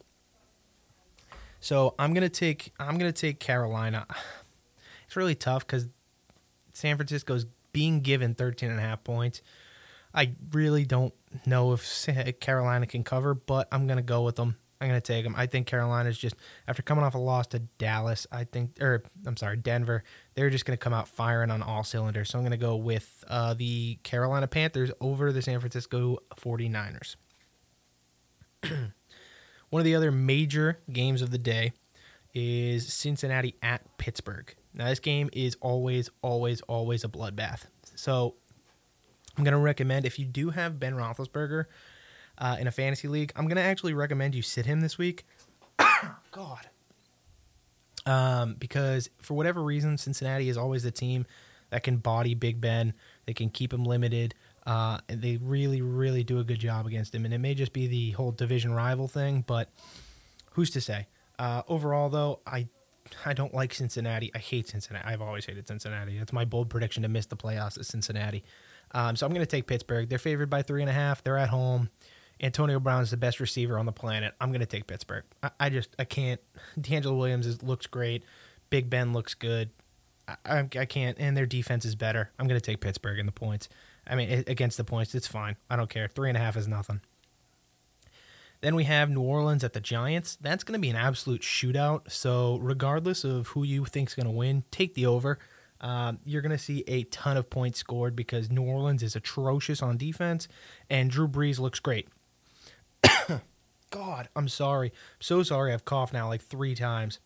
So 1.60 1.94
I'm 1.98 2.14
gonna 2.14 2.28
take 2.28 2.72
I'm 2.78 2.98
gonna 2.98 3.12
take 3.12 3.40
Carolina. 3.40 4.06
It's 5.06 5.16
really 5.16 5.34
tough 5.34 5.66
because 5.66 5.88
San 6.72 6.94
Francisco's 6.94 7.44
being 7.72 8.00
given 8.00 8.36
13 8.36 8.70
and 8.70 8.78
a 8.78 8.82
half 8.82 9.02
points. 9.02 9.42
I 10.14 10.34
really 10.52 10.84
don't 10.84 11.12
know 11.46 11.72
if 11.72 12.38
Carolina 12.38 12.86
can 12.86 13.02
cover, 13.02 13.34
but 13.34 13.66
I'm 13.72 13.88
to 13.96 14.04
go 14.04 14.22
with 14.22 14.36
them. 14.36 14.56
I'm 14.80 14.88
to 15.00 15.06
take 15.06 15.24
them. 15.24 15.34
I 15.36 15.46
think 15.46 15.66
Carolina's 15.66 16.16
just, 16.16 16.36
after 16.66 16.82
coming 16.82 17.04
off 17.04 17.14
a 17.14 17.18
loss 17.18 17.48
to 17.48 17.58
Dallas, 17.58 18.26
I 18.32 18.44
think, 18.44 18.80
or 18.80 19.02
I'm 19.26 19.36
sorry, 19.36 19.58
Denver, 19.58 20.04
they're 20.34 20.48
just 20.48 20.64
to 20.78 20.82
come 20.82 20.94
out 20.94 21.06
firing 21.06 21.50
on 21.50 21.60
all 21.60 21.84
cylinders. 21.84 22.30
So 22.30 22.38
I'm 22.38 22.44
to 22.52 22.56
go 22.56 22.76
with 22.76 23.22
uh, 23.28 23.52
the 23.54 23.96
Carolina 24.02 24.46
Panthers 24.46 24.90
over 25.00 25.32
the 25.32 25.42
San 25.42 25.60
Francisco 25.60 26.18
49ers. 26.36 27.16
One 29.70 29.80
of 29.80 29.84
the 29.84 29.94
other 29.94 30.10
major 30.10 30.80
games 30.92 31.22
of 31.22 31.30
the 31.30 31.38
day 31.38 31.72
is 32.34 32.92
Cincinnati 32.92 33.54
at 33.62 33.98
Pittsburgh. 33.98 34.54
Now, 34.74 34.88
this 34.88 35.00
game 35.00 35.30
is 35.32 35.56
always, 35.60 36.10
always, 36.22 36.60
always 36.62 37.04
a 37.04 37.08
bloodbath. 37.08 37.64
So 37.96 38.34
I'm 39.36 39.44
going 39.44 39.52
to 39.52 39.58
recommend 39.58 40.06
if 40.06 40.18
you 40.18 40.24
do 40.24 40.50
have 40.50 40.78
Ben 40.78 40.94
Roethlisberger 40.94 41.64
uh, 42.38 42.56
in 42.58 42.66
a 42.66 42.70
fantasy 42.70 43.08
league, 43.08 43.32
I'm 43.36 43.46
going 43.46 43.56
to 43.56 43.62
actually 43.62 43.94
recommend 43.94 44.34
you 44.34 44.42
sit 44.42 44.66
him 44.66 44.80
this 44.80 44.98
week. 44.98 45.24
God. 46.30 46.68
Um, 48.06 48.54
because 48.58 49.10
for 49.20 49.34
whatever 49.34 49.62
reason, 49.62 49.98
Cincinnati 49.98 50.48
is 50.48 50.56
always 50.56 50.82
the 50.82 50.90
team 50.90 51.26
that 51.70 51.82
can 51.82 51.98
body 51.98 52.34
Big 52.34 52.60
Ben. 52.60 52.94
They 53.26 53.34
can 53.34 53.50
keep 53.50 53.72
him 53.72 53.84
limited. 53.84 54.34
Uh, 54.66 54.98
and 55.08 55.22
they 55.22 55.38
really, 55.38 55.80
really 55.80 56.22
do 56.22 56.38
a 56.38 56.44
good 56.44 56.58
job 56.58 56.86
against 56.86 57.14
him. 57.14 57.24
And 57.24 57.32
it 57.32 57.38
may 57.38 57.54
just 57.54 57.72
be 57.72 57.86
the 57.86 58.10
whole 58.12 58.30
division 58.30 58.72
rival 58.72 59.08
thing, 59.08 59.42
but 59.46 59.70
who's 60.52 60.70
to 60.70 60.80
say? 60.80 61.06
Uh, 61.38 61.62
overall, 61.68 62.10
though, 62.10 62.40
I 62.46 62.68
I 63.24 63.32
don't 63.32 63.54
like 63.54 63.74
Cincinnati. 63.74 64.30
I 64.34 64.38
hate 64.38 64.68
Cincinnati. 64.68 65.04
I've 65.06 65.22
always 65.22 65.46
hated 65.46 65.66
Cincinnati. 65.66 66.18
That's 66.18 66.32
my 66.32 66.44
bold 66.44 66.68
prediction 66.68 67.02
to 67.02 67.08
miss 67.08 67.26
the 67.26 67.36
playoffs 67.36 67.78
at 67.78 67.86
Cincinnati. 67.86 68.44
Um, 68.92 69.16
so 69.16 69.26
I'm 69.26 69.32
going 69.32 69.44
to 69.44 69.50
take 69.50 69.66
Pittsburgh. 69.66 70.08
They're 70.08 70.18
favored 70.18 70.50
by 70.50 70.62
three 70.62 70.82
and 70.82 70.90
a 70.90 70.92
half. 70.92 71.22
They're 71.22 71.38
at 71.38 71.48
home. 71.48 71.90
Antonio 72.42 72.80
Brown 72.80 73.02
is 73.02 73.10
the 73.10 73.16
best 73.16 73.40
receiver 73.40 73.78
on 73.78 73.86
the 73.86 73.92
planet. 73.92 74.34
I'm 74.40 74.50
going 74.50 74.60
to 74.60 74.66
take 74.66 74.86
Pittsburgh. 74.86 75.24
I, 75.42 75.50
I 75.60 75.70
just 75.70 75.94
I 75.98 76.04
can't. 76.04 76.40
DeAngelo 76.78 77.16
Williams 77.16 77.46
is, 77.46 77.62
looks 77.62 77.86
great. 77.86 78.24
Big 78.70 78.88
Ben 78.88 79.12
looks 79.12 79.34
good. 79.34 79.70
I, 80.28 80.36
I, 80.44 80.58
I 80.78 80.84
can't. 80.84 81.18
And 81.18 81.36
their 81.36 81.46
defense 81.46 81.84
is 81.84 81.94
better. 81.94 82.30
I'm 82.38 82.46
going 82.46 82.60
to 82.60 82.64
take 82.64 82.80
Pittsburgh 82.80 83.18
in 83.18 83.26
the 83.26 83.32
points. 83.32 83.68
I 84.10 84.16
mean, 84.16 84.44
against 84.48 84.76
the 84.76 84.84
points, 84.84 85.14
it's 85.14 85.28
fine. 85.28 85.56
I 85.70 85.76
don't 85.76 85.88
care. 85.88 86.08
Three 86.08 86.28
and 86.28 86.36
a 86.36 86.40
half 86.40 86.56
is 86.56 86.66
nothing. 86.66 87.00
Then 88.60 88.74
we 88.74 88.84
have 88.84 89.08
New 89.08 89.22
Orleans 89.22 89.64
at 89.64 89.72
the 89.72 89.80
Giants. 89.80 90.36
That's 90.40 90.64
going 90.64 90.78
to 90.78 90.82
be 90.82 90.90
an 90.90 90.96
absolute 90.96 91.40
shootout. 91.40 92.10
So, 92.10 92.58
regardless 92.58 93.24
of 93.24 93.46
who 93.48 93.62
you 93.62 93.84
think 93.84 94.10
is 94.10 94.14
going 94.14 94.26
to 94.26 94.32
win, 94.32 94.64
take 94.70 94.94
the 94.94 95.06
over. 95.06 95.38
Um, 95.80 96.18
you're 96.26 96.42
going 96.42 96.50
to 96.50 96.58
see 96.58 96.84
a 96.86 97.04
ton 97.04 97.38
of 97.38 97.48
points 97.48 97.78
scored 97.78 98.14
because 98.14 98.50
New 98.50 98.62
Orleans 98.62 99.02
is 99.02 99.16
atrocious 99.16 99.80
on 99.80 99.96
defense, 99.96 100.46
and 100.90 101.10
Drew 101.10 101.26
Brees 101.26 101.58
looks 101.58 101.80
great. 101.80 102.08
God, 103.90 104.28
I'm 104.36 104.48
sorry. 104.48 104.88
I'm 104.88 105.20
so 105.22 105.42
sorry. 105.42 105.72
I've 105.72 105.86
coughed 105.86 106.12
now 106.12 106.28
like 106.28 106.42
three 106.42 106.74
times. 106.74 107.18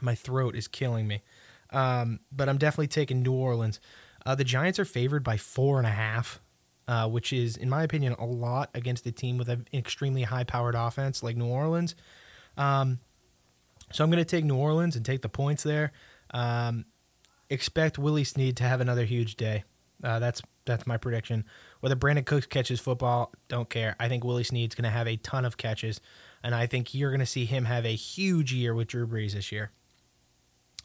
My 0.00 0.14
throat 0.14 0.56
is 0.56 0.68
killing 0.68 1.06
me. 1.06 1.22
Um, 1.70 2.20
but 2.30 2.48
I'm 2.50 2.58
definitely 2.58 2.88
taking 2.88 3.22
New 3.22 3.32
Orleans. 3.32 3.80
Uh, 4.26 4.34
the 4.34 4.44
Giants 4.44 4.78
are 4.78 4.84
favored 4.84 5.22
by 5.22 5.36
four 5.36 5.78
and 5.78 5.86
a 5.86 5.90
half 5.90 6.40
uh, 6.86 7.08
which 7.08 7.32
is, 7.32 7.56
in 7.56 7.68
my 7.68 7.82
opinion, 7.82 8.14
a 8.18 8.26
lot 8.26 8.70
against 8.74 9.06
a 9.06 9.12
team 9.12 9.38
with 9.38 9.48
an 9.48 9.66
extremely 9.72 10.22
high 10.22 10.44
powered 10.44 10.74
offense 10.74 11.22
like 11.22 11.36
New 11.36 11.46
Orleans. 11.46 11.94
Um, 12.56 12.98
so 13.92 14.04
I'm 14.04 14.10
going 14.10 14.22
to 14.22 14.28
take 14.28 14.44
New 14.44 14.56
Orleans 14.56 14.96
and 14.96 15.04
take 15.04 15.22
the 15.22 15.28
points 15.28 15.62
there. 15.62 15.92
Um, 16.32 16.84
expect 17.48 17.98
Willie 17.98 18.24
Snead 18.24 18.56
to 18.58 18.64
have 18.64 18.80
another 18.80 19.04
huge 19.04 19.36
day. 19.36 19.64
Uh, 20.02 20.18
that's 20.18 20.42
that's 20.66 20.86
my 20.86 20.96
prediction. 20.96 21.44
Whether 21.80 21.96
Brandin 21.96 22.24
Cooks 22.24 22.46
catches 22.46 22.80
football, 22.80 23.32
don't 23.48 23.68
care. 23.68 23.96
I 24.00 24.08
think 24.08 24.24
Willie 24.24 24.44
Snead's 24.44 24.74
going 24.74 24.84
to 24.84 24.90
have 24.90 25.06
a 25.06 25.16
ton 25.16 25.44
of 25.44 25.56
catches, 25.56 26.00
and 26.42 26.54
I 26.54 26.66
think 26.66 26.94
you're 26.94 27.10
going 27.10 27.20
to 27.20 27.26
see 27.26 27.44
him 27.44 27.64
have 27.66 27.84
a 27.84 27.94
huge 27.94 28.52
year 28.52 28.74
with 28.74 28.88
Drew 28.88 29.06
Brees 29.06 29.32
this 29.32 29.52
year. 29.52 29.70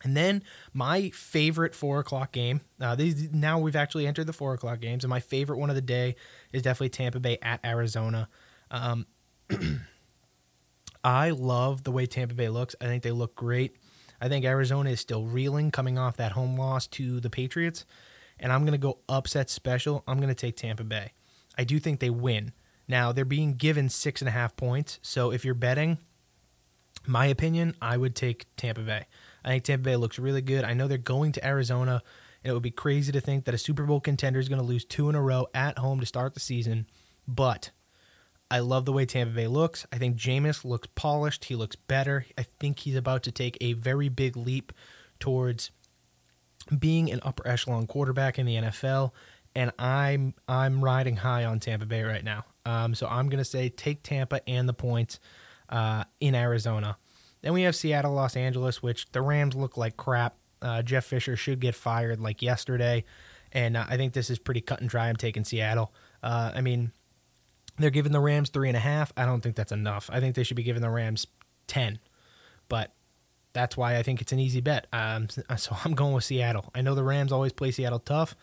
And 0.03 0.15
then 0.15 0.43
my 0.73 1.09
favorite 1.09 1.75
four 1.75 1.99
o'clock 1.99 2.31
game. 2.31 2.61
Uh, 2.79 2.95
these 2.95 3.31
now 3.31 3.59
we've 3.59 3.75
actually 3.75 4.07
entered 4.07 4.27
the 4.27 4.33
four 4.33 4.53
o'clock 4.53 4.79
games, 4.79 5.03
and 5.03 5.09
my 5.09 5.19
favorite 5.19 5.57
one 5.57 5.69
of 5.69 5.75
the 5.75 5.81
day 5.81 6.15
is 6.53 6.61
definitely 6.61 6.89
Tampa 6.89 7.19
Bay 7.19 7.37
at 7.41 7.59
Arizona. 7.65 8.29
Um, 8.71 9.05
I 11.03 11.31
love 11.31 11.83
the 11.83 11.91
way 11.91 12.05
Tampa 12.05 12.35
Bay 12.35 12.49
looks. 12.49 12.75
I 12.79 12.85
think 12.85 13.03
they 13.03 13.11
look 13.11 13.35
great. 13.35 13.75
I 14.21 14.27
think 14.27 14.45
Arizona 14.45 14.89
is 14.89 14.99
still 14.99 15.25
reeling, 15.25 15.71
coming 15.71 15.97
off 15.97 16.17
that 16.17 16.33
home 16.33 16.57
loss 16.57 16.87
to 16.87 17.19
the 17.19 17.29
Patriots, 17.29 17.85
and 18.39 18.51
I'm 18.51 18.61
going 18.61 18.73
to 18.73 18.77
go 18.77 18.99
upset 19.07 19.49
special. 19.49 20.03
I'm 20.07 20.17
going 20.17 20.29
to 20.29 20.35
take 20.35 20.57
Tampa 20.57 20.83
Bay. 20.83 21.13
I 21.57 21.63
do 21.63 21.79
think 21.79 21.99
they 21.99 22.09
win. 22.09 22.53
Now 22.87 23.11
they're 23.11 23.25
being 23.25 23.53
given 23.53 23.89
six 23.89 24.21
and 24.21 24.27
a 24.27 24.31
half 24.31 24.55
points, 24.55 24.99
so 25.01 25.31
if 25.31 25.45
you're 25.45 25.53
betting, 25.53 25.99
my 27.05 27.25
opinion, 27.25 27.75
I 27.81 27.97
would 27.97 28.15
take 28.15 28.45
Tampa 28.57 28.81
Bay. 28.81 29.05
I 29.43 29.49
think 29.49 29.63
Tampa 29.63 29.83
Bay 29.83 29.95
looks 29.95 30.19
really 30.19 30.41
good. 30.41 30.63
I 30.63 30.73
know 30.73 30.87
they're 30.87 30.97
going 30.97 31.31
to 31.33 31.45
Arizona, 31.45 32.01
and 32.43 32.51
it 32.51 32.53
would 32.53 32.63
be 32.63 32.71
crazy 32.71 33.11
to 33.11 33.21
think 33.21 33.45
that 33.45 33.55
a 33.55 33.57
Super 33.57 33.83
Bowl 33.83 33.99
contender 33.99 34.39
is 34.39 34.49
going 34.49 34.61
to 34.61 34.67
lose 34.67 34.85
two 34.85 35.09
in 35.09 35.15
a 35.15 35.21
row 35.21 35.47
at 35.53 35.77
home 35.77 35.99
to 35.99 36.05
start 36.05 36.33
the 36.33 36.39
season. 36.39 36.87
But 37.27 37.71
I 38.51 38.59
love 38.59 38.85
the 38.85 38.93
way 38.93 39.05
Tampa 39.05 39.33
Bay 39.33 39.47
looks. 39.47 39.85
I 39.93 39.97
think 39.97 40.17
Jameis 40.17 40.65
looks 40.65 40.87
polished. 40.95 41.45
He 41.45 41.55
looks 41.55 41.75
better. 41.75 42.25
I 42.37 42.43
think 42.43 42.79
he's 42.79 42.95
about 42.95 43.23
to 43.23 43.31
take 43.31 43.57
a 43.61 43.73
very 43.73 44.09
big 44.09 44.35
leap 44.35 44.73
towards 45.19 45.71
being 46.77 47.11
an 47.11 47.19
upper 47.23 47.47
echelon 47.47 47.87
quarterback 47.87 48.39
in 48.39 48.45
the 48.45 48.55
NFL. 48.55 49.11
And 49.55 49.71
I'm 49.77 50.33
I'm 50.47 50.83
riding 50.83 51.17
high 51.17 51.45
on 51.45 51.59
Tampa 51.59 51.85
Bay 51.85 52.03
right 52.03 52.23
now. 52.23 52.45
Um, 52.65 52.95
so 52.95 53.07
I'm 53.07 53.29
gonna 53.29 53.45
say 53.45 53.69
take 53.69 54.03
Tampa 54.03 54.47
and 54.47 54.69
the 54.69 54.73
points 54.73 55.19
uh, 55.69 56.03
in 56.19 56.35
Arizona. 56.35 56.97
Then 57.41 57.53
we 57.53 57.61
have 57.63 57.75
Seattle, 57.75 58.13
Los 58.13 58.35
Angeles, 58.35 58.83
which 58.83 59.11
the 59.11 59.21
Rams 59.21 59.55
look 59.55 59.77
like 59.77 59.97
crap. 59.97 60.35
Uh, 60.61 60.81
Jeff 60.81 61.05
Fisher 61.05 61.35
should 61.35 61.59
get 61.59 61.73
fired 61.73 62.19
like 62.19 62.41
yesterday, 62.41 63.05
and 63.53 63.77
uh, 63.77 63.85
I 63.87 63.95
think 63.95 64.13
this 64.13 64.29
is 64.29 64.37
pretty 64.37 64.61
cut 64.61 64.81
and 64.81 64.89
dry. 64.89 65.07
I'm 65.07 65.15
taking 65.15 65.45
Seattle. 65.45 65.93
Uh, 66.21 66.51
I 66.53 66.59
mean, 66.59 66.91
they're 67.77 67.89
giving 67.89 68.11
the 68.11 68.19
Rams 68.19 68.49
three 68.49 68.67
and 68.67 68.75
a 68.75 68.81
half. 68.81 69.13
I 69.15 69.25
don't 69.25 69.39
think 69.39 69.55
that's 69.55 69.71
enough. 69.71 70.09
I 70.11 70.19
think 70.19 70.35
they 70.35 70.43
should 70.43 70.57
be 70.57 70.63
giving 70.63 70.81
the 70.81 70.89
Rams 70.89 71.27
ten, 71.67 71.99
but 72.67 72.91
that's 73.53 73.77
why 73.77 73.97
I 73.97 74.03
think 74.03 74.21
it's 74.21 74.33
an 74.33 74.39
easy 74.39 74.59
bet. 74.59 74.87
Um, 74.91 75.27
so 75.57 75.77
I'm 75.85 75.93
going 75.93 76.13
with 76.13 76.25
Seattle. 76.25 76.69
I 76.75 76.81
know 76.81 76.93
the 76.93 77.03
Rams 77.03 77.31
always 77.31 77.53
play 77.53 77.71
Seattle 77.71 77.99
tough, 77.99 78.35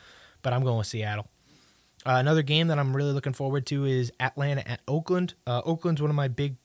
but 0.43 0.55
I'm 0.55 0.65
going 0.65 0.79
with 0.79 0.87
Seattle. 0.87 1.27
Uh, 2.05 2.19
another 2.19 2.43
game 2.43 2.69
that 2.69 2.79
I'm 2.79 2.97
really 2.97 3.13
looking 3.13 3.33
forward 3.33 3.67
to 3.67 3.85
is 3.85 4.13
Atlanta 4.21 4.67
at 4.67 4.81
Oakland. 4.87 5.35
Uh, 5.47 5.61
Oakland's 5.65 6.01
one 6.01 6.11
of 6.11 6.17
my 6.17 6.29
big 6.29 6.57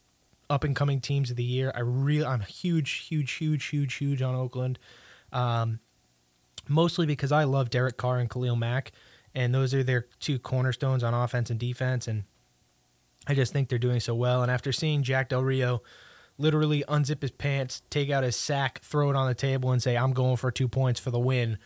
up 0.52 0.66
and 0.66 0.76
coming 0.76 1.00
teams 1.00 1.32
of 1.32 1.38
the 1.38 1.44
year. 1.44 1.72
I 1.74 1.80
really, 1.80 2.26
I'm 2.26 2.42
huge, 2.42 2.92
huge, 2.92 3.32
huge, 3.32 3.66
huge, 3.66 3.94
huge 3.96 4.22
on 4.22 4.36
Oakland. 4.36 4.78
Um, 5.32 5.80
mostly 6.68 7.06
because 7.06 7.32
I 7.32 7.46
love 7.46 7.70
Derek 7.70 7.98
Carr 7.98 8.20
and 8.20 8.30
Khalil 8.30 8.58
Mack, 8.58 8.92
and 9.34 9.56
those 9.56 9.74
are 9.74 9.82
their 9.82 10.08
two 10.20 10.38
cornerstones 10.38 11.04
on 11.04 11.14
offense 11.14 11.50
and 11.50 11.60
defense. 11.60 12.08
And 12.08 12.26
I 13.28 13.34
just 13.34 13.54
think 13.54 13.70
they're 13.70 13.80
doing 13.80 14.02
so 14.02 14.14
well. 14.14 14.44
And 14.44 14.52
after 14.52 14.74
seeing 14.74 15.04
Jack 15.04 15.30
Del 15.30 15.42
Rio 15.42 15.82
literally 16.38 16.84
unzip 16.90 17.22
his 17.22 17.32
pants, 17.32 17.82
take 17.90 18.10
out 18.10 18.24
his 18.24 18.36
sack, 18.36 18.82
throw 18.84 19.10
it 19.10 19.16
on 19.16 19.28
the 19.28 19.36
table, 19.36 19.72
and 19.72 19.82
say, 19.82 19.96
I'm 19.96 20.12
going 20.12 20.36
for 20.36 20.52
two 20.52 20.68
points 20.68 21.00
for 21.00 21.12
the 21.12 21.20
win. 21.20 21.58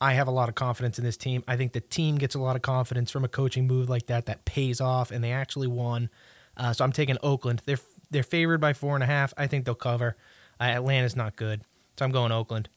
I 0.00 0.12
have 0.14 0.28
a 0.28 0.32
lot 0.32 0.48
of 0.48 0.54
confidence 0.54 0.98
in 0.98 1.04
this 1.04 1.16
team. 1.16 1.42
I 1.48 1.56
think 1.56 1.72
the 1.72 1.80
team 1.80 2.16
gets 2.16 2.36
a 2.36 2.38
lot 2.38 2.54
of 2.54 2.62
confidence 2.62 3.10
from 3.10 3.24
a 3.24 3.28
coaching 3.28 3.66
move 3.66 3.88
like 3.88 4.06
that 4.06 4.26
that 4.26 4.44
pays 4.44 4.80
off, 4.80 5.10
and 5.10 5.22
they 5.22 5.32
actually 5.32 5.66
won. 5.66 6.10
Uh, 6.56 6.72
so 6.72 6.84
I'm 6.84 6.92
taking 6.92 7.16
Oakland. 7.22 7.62
They're 7.64 7.78
they're 8.10 8.22
favored 8.22 8.60
by 8.60 8.72
four 8.72 8.94
and 8.94 9.02
a 9.02 9.06
half. 9.06 9.32
I 9.36 9.46
think 9.46 9.64
they'll 9.64 9.74
cover. 9.74 10.16
Uh, 10.60 10.64
Atlanta's 10.64 11.16
not 11.16 11.36
good, 11.36 11.62
so 11.98 12.04
I'm 12.04 12.10
going 12.10 12.32
Oakland. 12.32 12.68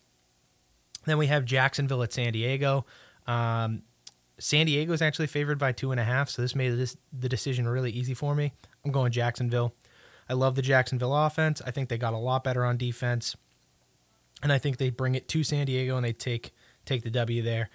Then 1.05 1.17
we 1.17 1.27
have 1.27 1.45
Jacksonville 1.45 2.03
at 2.03 2.13
San 2.13 2.31
Diego. 2.33 2.85
Um, 3.27 3.83
San 4.39 4.65
Diego 4.65 4.93
is 4.93 5.01
actually 5.01 5.27
favored 5.27 5.59
by 5.59 5.71
two 5.71 5.91
and 5.91 5.99
a 5.99 6.03
half, 6.03 6.29
so 6.29 6.41
this 6.41 6.55
made 6.55 6.71
this 6.71 6.97
the 7.17 7.29
decision 7.29 7.67
really 7.67 7.91
easy 7.91 8.13
for 8.13 8.35
me. 8.35 8.53
I'm 8.83 8.91
going 8.91 9.11
Jacksonville. 9.11 9.73
I 10.29 10.33
love 10.33 10.55
the 10.55 10.61
Jacksonville 10.61 11.15
offense. 11.15 11.61
I 11.65 11.71
think 11.71 11.89
they 11.89 11.97
got 11.97 12.13
a 12.13 12.17
lot 12.17 12.43
better 12.43 12.63
on 12.65 12.77
defense, 12.77 13.35
and 14.41 14.51
I 14.51 14.57
think 14.57 14.77
they 14.77 14.89
bring 14.89 15.15
it 15.15 15.27
to 15.29 15.43
San 15.43 15.65
Diego 15.65 15.97
and 15.97 16.05
they 16.05 16.13
take 16.13 16.53
take 16.85 17.03
the 17.03 17.11
W 17.11 17.41
there. 17.41 17.69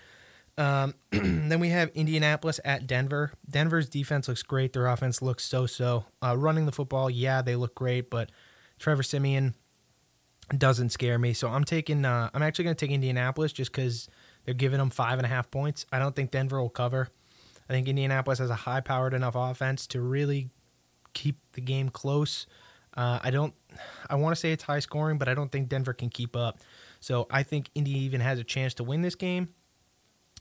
Um, 0.59 0.95
then 1.11 1.61
we 1.61 1.69
have 1.69 1.91
Indianapolis 1.95 2.61
at 2.65 2.87
Denver. 2.87 3.33
Denver's 3.49 3.89
defense 3.89 4.29
looks 4.29 4.43
great. 4.43 4.73
Their 4.73 4.89
offense 4.89 5.23
looks 5.23 5.45
so 5.45 5.67
so. 5.67 6.05
Uh, 6.23 6.37
running 6.37 6.67
the 6.67 6.73
football, 6.73 7.09
yeah, 7.09 7.41
they 7.41 7.57
look 7.57 7.75
great, 7.75 8.11
but 8.11 8.31
Trevor 8.79 9.05
Siemian 9.05 9.55
doesn't 10.57 10.91
scare 10.91 11.19
me. 11.19 11.33
So 11.33 11.49
I'm 11.49 11.65
taking. 11.65 12.05
Uh, 12.05 12.29
I'm 12.35 12.43
actually 12.43 12.65
going 12.65 12.77
to 12.77 12.87
take 12.87 12.93
Indianapolis 12.93 13.53
just 13.53 13.71
because 13.73 14.09
they're 14.45 14.55
giving 14.55 14.79
them 14.79 14.91
five 14.91 15.19
and 15.19 15.25
a 15.25 15.29
half 15.29 15.51
points. 15.51 15.87
I 15.93 15.99
don't 15.99 16.15
think 16.15 16.33
Denver 16.33 16.61
will 16.61 16.69
cover. 16.71 17.09
I 17.69 17.73
think 17.73 17.87
Indianapolis 17.87 18.39
has 18.41 18.51
a 18.51 18.55
high 18.55 18.81
powered 18.81 19.15
enough 19.15 19.35
offense 19.37 19.87
to 19.89 20.01
really 20.01 20.51
keep 21.13 21.39
the 21.53 21.61
game 21.61 21.89
close. 21.89 22.47
Uh, 22.97 23.21
I 23.23 23.31
don't. 23.31 23.55
I 24.11 24.17
want 24.17 24.35
to 24.35 24.41
say 24.41 24.51
it's 24.51 24.65
high 24.65 24.81
scoring, 24.81 25.19
but 25.19 25.29
I 25.29 25.35
don't 25.35 25.53
think 25.53 25.69
Denver 25.69 25.93
can 25.93 26.09
keep 26.09 26.35
up. 26.35 26.59
So 26.99 27.29
I 27.31 27.45
think 27.45 27.71
Indy 27.75 27.93
even 27.93 28.21
has 28.21 28.41
a 28.41 28.45
chance 28.45 28.75
to 28.75 28.85
win 28.85 29.03
this 29.03 29.15
game. 29.15 29.51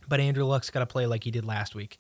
But 0.08 0.20
Andrew 0.20 0.46
Luck's 0.46 0.70
got 0.70 0.80
to 0.80 0.86
play 0.86 1.06
like 1.06 1.24
he 1.24 1.32
did 1.32 1.46
last 1.46 1.76
week. 1.76 2.00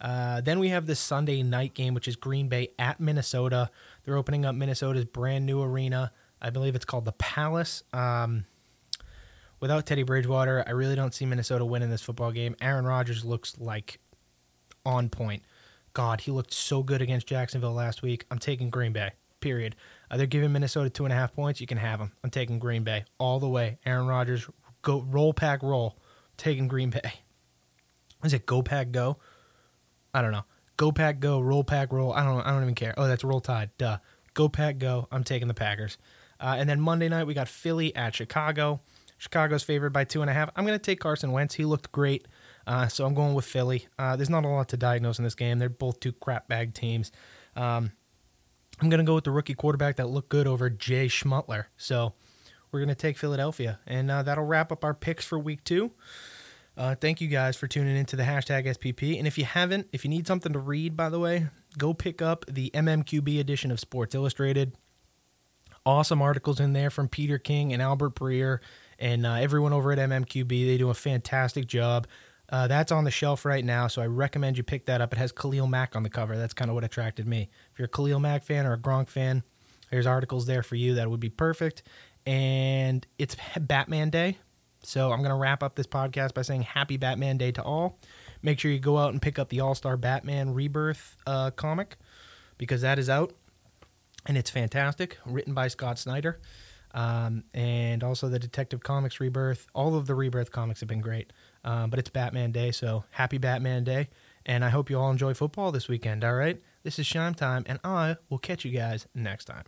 Uh, 0.00 0.40
then 0.40 0.58
we 0.58 0.68
have 0.68 0.86
this 0.86 1.00
Sunday 1.00 1.42
night 1.42 1.74
game, 1.74 1.94
which 1.94 2.06
is 2.06 2.16
Green 2.16 2.48
Bay 2.48 2.68
at 2.78 3.00
Minnesota. 3.00 3.70
They're 4.04 4.16
opening 4.16 4.44
up 4.44 4.54
Minnesota's 4.54 5.04
brand 5.04 5.44
new 5.44 5.60
arena. 5.60 6.12
I 6.40 6.50
believe 6.50 6.76
it's 6.76 6.84
called 6.84 7.04
the 7.04 7.12
Palace. 7.12 7.82
Um, 7.92 8.44
without 9.60 9.86
Teddy 9.86 10.04
Bridgewater, 10.04 10.62
I 10.66 10.70
really 10.70 10.94
don't 10.94 11.12
see 11.12 11.26
Minnesota 11.26 11.64
winning 11.64 11.90
this 11.90 12.02
football 12.02 12.30
game. 12.30 12.54
Aaron 12.60 12.84
Rodgers 12.84 13.24
looks 13.24 13.58
like 13.58 13.98
on 14.86 15.08
point. 15.08 15.42
God, 15.94 16.20
he 16.20 16.30
looked 16.30 16.52
so 16.52 16.82
good 16.84 17.02
against 17.02 17.26
Jacksonville 17.26 17.72
last 17.72 18.02
week. 18.02 18.24
I'm 18.30 18.38
taking 18.38 18.70
Green 18.70 18.92
Bay. 18.92 19.10
Period. 19.40 19.74
Uh, 20.10 20.16
they're 20.16 20.26
giving 20.26 20.52
Minnesota 20.52 20.90
two 20.90 21.04
and 21.04 21.12
a 21.12 21.16
half 21.16 21.34
points. 21.34 21.60
You 21.60 21.66
can 21.66 21.78
have 21.78 21.98
them. 21.98 22.12
I'm 22.22 22.30
taking 22.30 22.58
Green 22.60 22.84
Bay 22.84 23.04
all 23.18 23.40
the 23.40 23.48
way. 23.48 23.78
Aaron 23.84 24.06
Rodgers, 24.06 24.48
go 24.82 25.00
roll 25.02 25.32
pack 25.32 25.62
roll. 25.62 25.98
taking 26.36 26.68
Green 26.68 26.90
Bay. 26.90 27.12
Is 28.24 28.32
it 28.32 28.46
go 28.46 28.62
pack 28.62 28.90
go? 28.90 29.18
I 30.12 30.22
don't 30.22 30.32
know. 30.32 30.44
Go 30.76 30.92
pack 30.92 31.20
go, 31.20 31.40
roll 31.40 31.64
pack 31.64 31.92
roll. 31.92 32.12
I 32.12 32.24
don't. 32.24 32.40
I 32.40 32.50
don't 32.50 32.62
even 32.62 32.74
care. 32.74 32.94
Oh, 32.96 33.06
that's 33.08 33.24
roll 33.24 33.40
tide. 33.40 33.70
Duh. 33.78 33.98
Go 34.34 34.48
pack 34.48 34.78
go. 34.78 35.08
I'm 35.10 35.24
taking 35.24 35.48
the 35.48 35.54
Packers. 35.54 35.98
Uh, 36.38 36.54
and 36.56 36.68
then 36.68 36.80
Monday 36.80 37.08
night 37.08 37.26
we 37.26 37.34
got 37.34 37.48
Philly 37.48 37.94
at 37.96 38.14
Chicago. 38.14 38.80
Chicago's 39.18 39.64
favored 39.64 39.92
by 39.92 40.04
two 40.04 40.20
and 40.20 40.30
a 40.30 40.32
half. 40.32 40.50
I'm 40.54 40.64
going 40.64 40.78
to 40.78 40.82
take 40.82 41.00
Carson 41.00 41.32
Wentz. 41.32 41.54
He 41.54 41.64
looked 41.64 41.90
great, 41.90 42.28
uh, 42.66 42.86
so 42.86 43.04
I'm 43.04 43.14
going 43.14 43.34
with 43.34 43.44
Philly. 43.44 43.88
Uh, 43.98 44.14
there's 44.14 44.30
not 44.30 44.44
a 44.44 44.48
lot 44.48 44.68
to 44.68 44.76
diagnose 44.76 45.18
in 45.18 45.24
this 45.24 45.34
game. 45.34 45.58
They're 45.58 45.68
both 45.68 45.98
two 45.98 46.12
crap 46.12 46.46
bag 46.46 46.72
teams. 46.72 47.10
Um, 47.56 47.90
I'm 48.80 48.88
going 48.88 49.00
to 49.00 49.04
go 49.04 49.16
with 49.16 49.24
the 49.24 49.32
rookie 49.32 49.54
quarterback 49.54 49.96
that 49.96 50.08
looked 50.08 50.28
good 50.28 50.46
over 50.46 50.70
Jay 50.70 51.08
Schmuttler. 51.08 51.64
So 51.76 52.14
we're 52.70 52.78
going 52.78 52.88
to 52.90 52.94
take 52.94 53.18
Philadelphia, 53.18 53.80
and 53.88 54.08
uh, 54.08 54.22
that'll 54.22 54.44
wrap 54.44 54.70
up 54.70 54.84
our 54.84 54.94
picks 54.94 55.24
for 55.24 55.36
week 55.36 55.64
two. 55.64 55.90
Uh, 56.78 56.94
thank 56.94 57.20
you 57.20 57.26
guys 57.26 57.56
for 57.56 57.66
tuning 57.66 57.96
into 57.96 58.14
the 58.14 58.22
hashtag 58.22 58.64
SPP. 58.66 59.18
And 59.18 59.26
if 59.26 59.36
you 59.36 59.44
haven't, 59.44 59.88
if 59.92 60.04
you 60.04 60.10
need 60.10 60.28
something 60.28 60.52
to 60.52 60.60
read, 60.60 60.96
by 60.96 61.08
the 61.08 61.18
way, 61.18 61.48
go 61.76 61.92
pick 61.92 62.22
up 62.22 62.44
the 62.46 62.70
MMQB 62.72 63.40
edition 63.40 63.72
of 63.72 63.80
Sports 63.80 64.14
Illustrated. 64.14 64.76
Awesome 65.84 66.22
articles 66.22 66.60
in 66.60 66.74
there 66.74 66.88
from 66.88 67.08
Peter 67.08 67.36
King 67.36 67.72
and 67.72 67.82
Albert 67.82 68.14
Breer 68.14 68.60
and 69.00 69.26
uh, 69.26 69.34
everyone 69.34 69.72
over 69.72 69.90
at 69.90 69.98
MMQB. 69.98 70.48
They 70.48 70.78
do 70.78 70.90
a 70.90 70.94
fantastic 70.94 71.66
job. 71.66 72.06
Uh, 72.48 72.68
that's 72.68 72.92
on 72.92 73.02
the 73.02 73.10
shelf 73.10 73.44
right 73.44 73.64
now, 73.64 73.88
so 73.88 74.00
I 74.00 74.06
recommend 74.06 74.56
you 74.56 74.62
pick 74.62 74.86
that 74.86 75.00
up. 75.00 75.12
It 75.12 75.18
has 75.18 75.32
Khalil 75.32 75.66
Mack 75.66 75.96
on 75.96 76.04
the 76.04 76.08
cover. 76.08 76.36
That's 76.36 76.54
kind 76.54 76.70
of 76.70 76.76
what 76.76 76.84
attracted 76.84 77.26
me. 77.26 77.50
If 77.72 77.78
you're 77.80 77.86
a 77.86 77.88
Khalil 77.88 78.20
Mack 78.20 78.44
fan 78.44 78.66
or 78.66 78.74
a 78.74 78.78
Gronk 78.78 79.08
fan, 79.08 79.42
there's 79.90 80.06
articles 80.06 80.46
there 80.46 80.62
for 80.62 80.76
you 80.76 80.94
that 80.94 81.10
would 81.10 81.20
be 81.20 81.28
perfect. 81.28 81.82
And 82.24 83.04
it's 83.18 83.36
Batman 83.58 84.10
Day, 84.10 84.38
so 84.82 85.12
I'm 85.12 85.18
going 85.18 85.30
to 85.30 85.36
wrap 85.36 85.62
up 85.62 85.74
this 85.74 85.86
podcast 85.86 86.34
by 86.34 86.42
saying 86.42 86.62
Happy 86.62 86.96
Batman 86.96 87.36
Day 87.38 87.52
to 87.52 87.62
all. 87.62 87.98
Make 88.42 88.58
sure 88.60 88.70
you 88.70 88.78
go 88.78 88.98
out 88.98 89.12
and 89.12 89.20
pick 89.20 89.38
up 89.38 89.48
the 89.48 89.60
All 89.60 89.74
Star 89.74 89.96
Batman 89.96 90.54
Rebirth 90.54 91.16
uh, 91.26 91.50
comic 91.50 91.96
because 92.56 92.82
that 92.82 92.98
is 92.98 93.08
out 93.10 93.32
and 94.26 94.36
it's 94.36 94.50
fantastic, 94.50 95.18
written 95.26 95.54
by 95.54 95.68
Scott 95.68 95.98
Snyder. 95.98 96.40
Um, 96.94 97.44
and 97.52 98.02
also 98.02 98.28
the 98.28 98.38
Detective 98.38 98.82
Comics 98.82 99.20
Rebirth. 99.20 99.66
All 99.74 99.94
of 99.94 100.06
the 100.06 100.14
Rebirth 100.14 100.50
comics 100.50 100.80
have 100.80 100.88
been 100.88 101.00
great. 101.00 101.32
Um, 101.64 101.90
but 101.90 101.98
it's 101.98 102.10
Batman 102.10 102.52
Day, 102.52 102.70
so 102.70 103.04
happy 103.10 103.38
Batman 103.38 103.84
Day. 103.84 104.08
And 104.46 104.64
I 104.64 104.70
hope 104.70 104.88
you 104.88 104.98
all 104.98 105.10
enjoy 105.10 105.34
football 105.34 105.70
this 105.72 105.88
weekend, 105.88 106.24
all 106.24 106.34
right? 106.34 106.60
This 106.82 106.98
is 106.98 107.06
Shime 107.06 107.34
Time, 107.34 107.64
and 107.66 107.78
I 107.84 108.16
will 108.30 108.38
catch 108.38 108.64
you 108.64 108.70
guys 108.70 109.06
next 109.14 109.44
time. 109.44 109.64